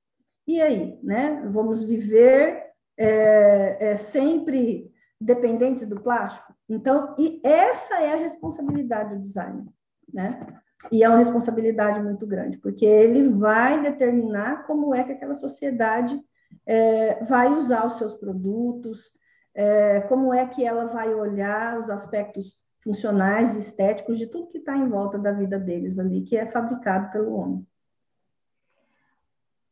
E 0.47 0.61
aí, 0.61 0.99
né? 1.01 1.49
Vamos 1.49 1.81
viver 1.81 2.61
é, 2.99 3.93
é, 3.93 3.97
sempre 3.97 4.93
dependentes 5.21 5.87
do 5.87 6.01
plástico? 6.01 6.53
Então, 6.69 7.15
e 7.17 7.41
essa 7.45 8.01
é 8.01 8.13
a 8.13 8.17
responsabilidade 8.17 9.15
do 9.15 9.23
designer, 9.23 9.67
né? 10.13 10.61
E 10.91 11.05
é 11.05 11.09
uma 11.09 11.19
responsabilidade 11.19 12.03
muito 12.03 12.27
grande, 12.27 12.59
porque 12.59 12.85
ele 12.85 13.29
vai 13.29 13.81
determinar 13.81 14.67
como 14.67 14.93
é 14.93 15.05
que 15.05 15.13
aquela 15.13 15.37
sociedade 15.37 16.21
é, 16.67 17.23
vai 17.25 17.53
usar 17.53 17.87
os 17.87 17.93
seus 17.93 18.15
produtos, 18.15 19.13
é, 19.55 20.01
como 20.03 20.35
é 20.35 20.47
que 20.47 20.65
ela 20.65 20.87
vai 20.87 21.15
olhar 21.15 21.79
os 21.79 21.91
aspectos 21.91 22.61
funcionais 22.81 23.55
e 23.55 23.61
estéticos 23.61 24.19
de 24.19 24.27
tudo 24.27 24.49
que 24.49 24.59
está 24.59 24.77
em 24.77 24.89
volta 24.89 25.19
da 25.19 25.33
vida 25.33 25.59
deles 25.59 25.99
ali, 25.99 26.23
que 26.23 26.37
é 26.37 26.47
fabricado 26.47 27.11
pelo 27.11 27.35
homem. 27.35 27.67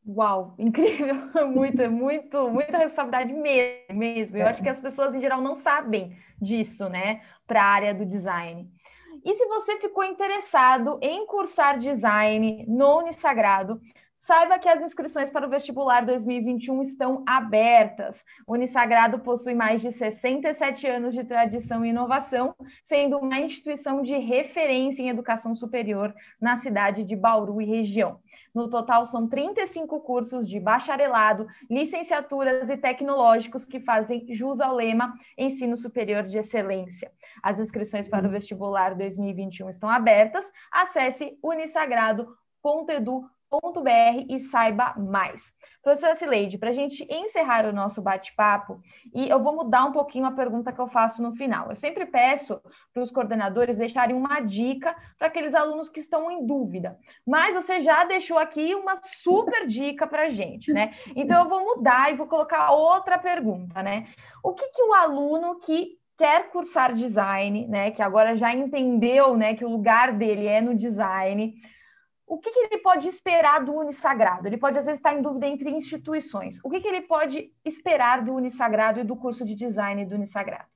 Uau, 0.06 0.54
incrível, 0.58 1.16
muito, 1.48 1.90
muito, 1.90 2.50
muita 2.50 2.78
responsabilidade 2.78 3.32
mesmo. 3.92 4.36
Eu 4.36 4.46
é. 4.46 4.50
acho 4.50 4.62
que 4.62 4.68
as 4.68 4.80
pessoas 4.80 5.14
em 5.14 5.20
geral 5.20 5.40
não 5.40 5.54
sabem 5.54 6.16
disso, 6.40 6.88
né, 6.88 7.22
para 7.46 7.62
a 7.62 7.66
área 7.66 7.94
do 7.94 8.06
design. 8.06 8.70
E 9.24 9.34
se 9.34 9.46
você 9.46 9.78
ficou 9.80 10.04
interessado 10.04 10.98
em 11.02 11.26
cursar 11.26 11.78
design 11.78 12.64
no 12.68 12.98
Unisagrado, 12.98 13.80
Saiba 14.28 14.58
que 14.58 14.68
as 14.68 14.82
inscrições 14.82 15.30
para 15.30 15.46
o 15.46 15.48
vestibular 15.48 16.04
2021 16.04 16.82
estão 16.82 17.24
abertas. 17.26 18.22
O 18.46 18.52
Unisagrado 18.52 19.20
possui 19.20 19.54
mais 19.54 19.80
de 19.80 19.90
67 19.90 20.86
anos 20.86 21.14
de 21.14 21.24
tradição 21.24 21.82
e 21.82 21.88
inovação, 21.88 22.54
sendo 22.82 23.16
uma 23.16 23.40
instituição 23.40 24.02
de 24.02 24.18
referência 24.18 25.00
em 25.00 25.08
educação 25.08 25.56
superior 25.56 26.14
na 26.38 26.58
cidade 26.58 27.04
de 27.04 27.16
Bauru 27.16 27.58
e 27.62 27.64
região. 27.64 28.20
No 28.54 28.68
total, 28.68 29.06
são 29.06 29.26
35 29.26 29.98
cursos 30.00 30.46
de 30.46 30.60
bacharelado, 30.60 31.46
licenciaturas 31.70 32.68
e 32.68 32.76
tecnológicos 32.76 33.64
que 33.64 33.80
fazem 33.80 34.26
jus 34.28 34.60
ao 34.60 34.74
lema 34.74 35.14
Ensino 35.38 35.74
Superior 35.74 36.24
de 36.24 36.36
Excelência. 36.36 37.10
As 37.42 37.58
inscrições 37.58 38.06
para 38.06 38.28
o 38.28 38.30
vestibular 38.30 38.94
2021 38.94 39.70
estão 39.70 39.88
abertas. 39.88 40.44
Acesse 40.70 41.38
unisagrado.edu.br 41.42 43.37
br 43.50 44.26
e 44.28 44.38
saiba 44.38 44.94
mais. 44.96 45.52
Professora 45.82 46.14
Cileide, 46.14 46.58
para 46.58 46.70
a 46.70 46.72
gente 46.72 47.06
encerrar 47.10 47.64
o 47.64 47.72
nosso 47.72 48.02
bate-papo, 48.02 48.80
e 49.14 49.28
eu 49.28 49.42
vou 49.42 49.54
mudar 49.54 49.86
um 49.86 49.92
pouquinho 49.92 50.26
a 50.26 50.32
pergunta 50.32 50.72
que 50.72 50.80
eu 50.80 50.86
faço 50.86 51.22
no 51.22 51.32
final. 51.32 51.68
Eu 51.68 51.74
sempre 51.74 52.04
peço 52.04 52.60
para 52.92 53.02
os 53.02 53.10
coordenadores 53.10 53.78
deixarem 53.78 54.14
uma 54.14 54.40
dica 54.40 54.94
para 55.16 55.28
aqueles 55.28 55.54
alunos 55.54 55.88
que 55.88 56.00
estão 56.00 56.30
em 56.30 56.44
dúvida, 56.44 56.98
mas 57.26 57.54
você 57.54 57.80
já 57.80 58.04
deixou 58.04 58.38
aqui 58.38 58.74
uma 58.74 58.96
super 59.02 59.66
dica 59.66 60.06
para 60.06 60.24
a 60.24 60.28
gente, 60.28 60.72
né? 60.72 60.92
Então 61.16 61.42
eu 61.42 61.48
vou 61.48 61.64
mudar 61.64 62.12
e 62.12 62.16
vou 62.16 62.26
colocar 62.26 62.70
outra 62.72 63.18
pergunta, 63.18 63.82
né? 63.82 64.06
O 64.42 64.52
que, 64.52 64.68
que 64.68 64.82
o 64.82 64.92
aluno 64.92 65.58
que 65.58 65.98
quer 66.18 66.50
cursar 66.50 66.92
design, 66.92 67.68
né, 67.68 67.92
que 67.92 68.02
agora 68.02 68.36
já 68.36 68.52
entendeu, 68.52 69.36
né, 69.36 69.54
que 69.54 69.64
o 69.64 69.70
lugar 69.70 70.12
dele 70.12 70.46
é 70.48 70.60
no 70.60 70.74
design, 70.74 71.54
o 72.28 72.38
que, 72.38 72.50
que, 72.50 72.60
ele 72.60 72.78
pode 72.78 73.08
esperar 73.08 73.64
do 73.64 73.72
Unisagrado? 73.72 74.46
Ele 74.46 74.58
pode, 74.58 74.78
às 74.78 74.84
vezes, 74.84 74.98
estar 74.98 75.14
em 75.14 75.22
dúvida 75.22 75.46
entre 75.46 75.70
instituições. 75.70 76.60
O 76.62 76.70
que, 76.70 76.80
que 76.80 76.88
ele 76.88 77.02
pode 77.02 77.52
esperar 77.64 78.22
do 78.24 78.34
Unisagrado 78.34 79.00
e 79.00 79.04
do 79.04 79.16
curso 79.16 79.44
de 79.44 79.54
design 79.54 80.04
do 80.04 80.14
Unisagrado? 80.14 80.68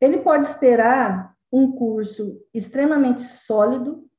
Ele 0.00 0.18
pode 0.18 0.46
esperar 0.46 1.36
um 1.52 1.70
curso 1.70 2.44
extremamente 2.52 3.22
sólido, 3.22 4.10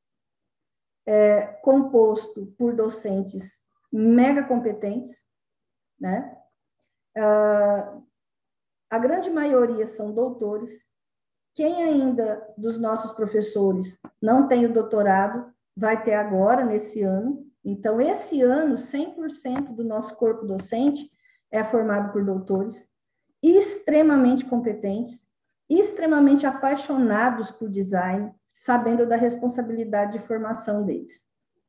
é, 1.05 1.45
composto 1.61 2.45
por 2.57 2.73
docentes 2.73 3.61
mega 3.91 4.43
competentes, 4.43 5.23
né? 5.99 6.35
Uh, 7.15 8.03
a 8.89 8.97
grande 8.97 9.29
maioria 9.29 9.85
são 9.85 10.11
doutores. 10.11 10.87
Quem 11.53 11.83
ainda 11.83 12.47
dos 12.57 12.79
nossos 12.79 13.11
professores 13.11 13.99
não 14.21 14.47
tem 14.47 14.65
o 14.65 14.73
doutorado, 14.73 15.52
vai 15.75 16.01
ter 16.03 16.13
agora, 16.13 16.65
nesse 16.65 17.01
ano. 17.01 17.45
Então, 17.63 17.99
esse 17.99 18.41
ano, 18.41 18.75
100% 18.75 19.73
do 19.73 19.83
nosso 19.83 20.15
corpo 20.15 20.45
docente 20.45 21.09
é 21.51 21.63
formado 21.63 22.11
por 22.11 22.23
doutores 22.23 22.91
extremamente 23.41 24.45
competentes, 24.45 25.27
extremamente 25.69 26.45
apaixonados 26.45 27.51
por 27.51 27.69
design, 27.69 28.33
sabendo 28.53 29.05
da 29.05 29.17
responsabilidade 29.17 30.13
de 30.13 30.19
formação 30.19 30.85
deles, 30.85 31.25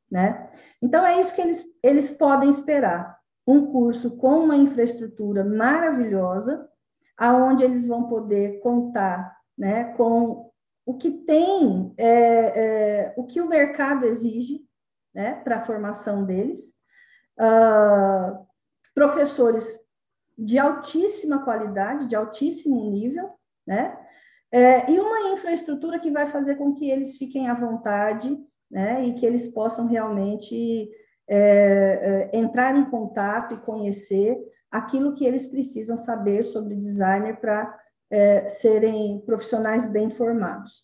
né? 0.09 0.49
Então, 0.81 1.05
é 1.05 1.19
isso 1.19 1.35
que 1.35 1.41
eles, 1.41 1.65
eles 1.83 2.11
podem 2.11 2.49
esperar. 2.49 3.19
Um 3.47 3.67
curso 3.67 4.17
com 4.17 4.39
uma 4.39 4.55
infraestrutura 4.55 5.43
maravilhosa, 5.43 6.67
aonde 7.17 7.63
eles 7.63 7.85
vão 7.85 8.07
poder 8.07 8.59
contar 8.59 9.35
né, 9.57 9.93
com 9.93 10.51
o 10.85 10.95
que 10.95 11.11
tem, 11.11 11.93
é, 11.97 12.09
é, 12.09 13.13
o 13.17 13.25
que 13.25 13.41
o 13.41 13.47
mercado 13.47 14.05
exige 14.05 14.65
né, 15.13 15.35
para 15.43 15.57
a 15.57 15.63
formação 15.63 16.25
deles, 16.25 16.73
uh, 17.39 18.45
professores 18.93 19.79
de 20.37 20.59
altíssima 20.59 21.43
qualidade, 21.43 22.07
de 22.07 22.15
altíssimo 22.15 22.91
nível, 22.91 23.31
né, 23.65 23.97
é, 24.51 24.89
e 24.91 24.99
uma 24.99 25.33
infraestrutura 25.33 25.99
que 25.99 26.11
vai 26.11 26.27
fazer 26.27 26.55
com 26.55 26.73
que 26.73 26.89
eles 26.89 27.17
fiquem 27.17 27.49
à 27.49 27.53
vontade 27.53 28.37
né, 28.69 29.03
e 29.05 29.13
que 29.13 29.25
eles 29.25 29.47
possam 29.47 29.87
realmente 29.87 30.89
é, 31.27 32.29
é, 32.31 32.37
entrar 32.37 32.75
em 32.75 32.85
contato 32.85 33.53
e 33.53 33.61
conhecer 33.61 34.37
aquilo 34.69 35.13
que 35.13 35.25
eles 35.25 35.45
precisam 35.45 35.97
saber 35.97 36.43
sobre 36.43 36.75
designer 36.75 37.39
para 37.39 37.73
é, 38.09 38.47
serem 38.49 39.19
profissionais 39.21 39.85
bem 39.85 40.09
formados. 40.09 40.83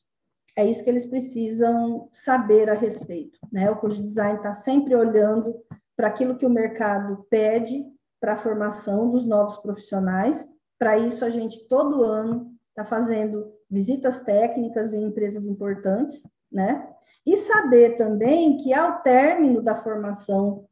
É 0.56 0.66
isso 0.66 0.84
que 0.84 0.90
eles 0.90 1.06
precisam 1.06 2.10
saber 2.12 2.70
a 2.70 2.74
respeito. 2.74 3.40
Né? 3.52 3.70
O 3.70 3.78
curso 3.78 3.98
de 3.98 4.04
design 4.04 4.38
está 4.38 4.54
sempre 4.54 4.96
olhando 4.96 5.56
para 5.96 6.08
aquilo 6.08 6.36
que 6.36 6.46
o 6.46 6.50
mercado 6.50 7.26
pede 7.30 7.86
para 8.20 8.34
a 8.34 8.38
formação 8.38 9.10
dos 9.10 9.26
novos 9.26 9.58
profissionais. 9.58 10.48
Para 10.78 10.98
isso, 10.98 11.24
a 11.24 11.30
gente 11.30 11.68
todo 11.68 12.04
ano 12.04 12.52
está 12.70 12.84
fazendo 12.84 13.52
visitas 13.70 14.20
técnicas 14.20 14.94
em 14.94 15.04
empresas 15.04 15.46
importantes, 15.46 16.26
né? 16.52 16.88
E 17.26 17.38
saber 17.38 17.96
também 17.96 18.58
que 18.58 18.74
ao 18.74 19.02
término 19.02 19.62
da 19.62 19.76
formação 19.76 20.66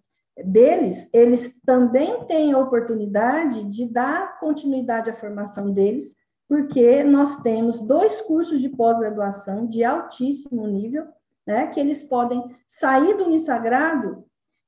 deles, 0.43 1.07
eles 1.13 1.59
também 1.65 2.25
têm 2.25 2.53
a 2.53 2.59
oportunidade 2.59 3.63
de 3.69 3.85
dar 3.85 4.39
continuidade 4.39 5.09
à 5.09 5.13
formação 5.13 5.71
deles 5.71 6.15
porque 6.49 7.03
nós 7.03 7.37
temos 7.37 7.79
dois 7.79 8.19
cursos 8.21 8.59
de 8.59 8.69
pós-graduação 8.69 9.67
de 9.67 9.83
altíssimo 9.83 10.65
nível, 10.65 11.07
né, 11.45 11.67
que 11.67 11.79
eles 11.79 12.03
podem 12.03 12.43
sair 12.65 13.15
do 13.15 13.25
Unisagrado 13.25 14.25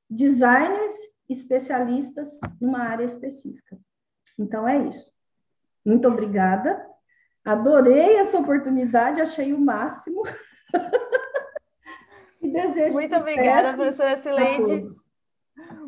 designers 0.07 0.95
especialistas 1.27 2.39
numa 2.59 2.83
área 2.83 3.03
específica. 3.03 3.79
Então 4.37 4.67
é 4.67 4.77
isso. 4.87 5.11
Muito 5.83 6.07
obrigada. 6.07 6.85
Adorei 7.43 8.17
essa 8.17 8.37
oportunidade, 8.37 9.19
achei 9.19 9.51
o 9.51 9.59
máximo. 9.59 10.21
e 12.39 12.51
desejo 12.51 12.93
Muito 12.93 13.15
obrigada, 13.15 13.73
professora 13.73 14.17
Sileide. 14.17 14.85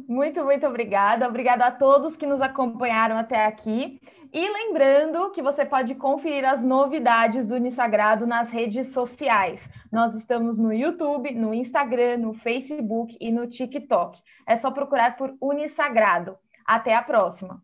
Muito, 0.07 0.43
muito 0.43 0.65
obrigada. 0.65 1.27
Obrigada 1.27 1.65
a 1.65 1.71
todos 1.71 2.17
que 2.17 2.25
nos 2.25 2.41
acompanharam 2.41 3.15
até 3.15 3.45
aqui. 3.45 3.99
E 4.35 4.49
lembrando 4.49 5.29
que 5.29 5.43
você 5.43 5.63
pode 5.63 5.93
conferir 5.93 6.43
as 6.43 6.63
novidades 6.63 7.45
do 7.45 7.53
Unisagrado 7.53 8.25
nas 8.25 8.49
redes 8.49 8.87
sociais. 8.87 9.69
Nós 9.91 10.15
estamos 10.15 10.57
no 10.57 10.73
YouTube, 10.73 11.31
no 11.35 11.53
Instagram, 11.53 12.17
no 12.17 12.33
Facebook 12.33 13.15
e 13.21 13.31
no 13.31 13.45
TikTok. 13.45 14.19
É 14.47 14.57
só 14.57 14.71
procurar 14.71 15.17
por 15.17 15.37
Unisagrado. 15.39 16.35
Até 16.65 16.95
a 16.95 17.03
próxima! 17.03 17.61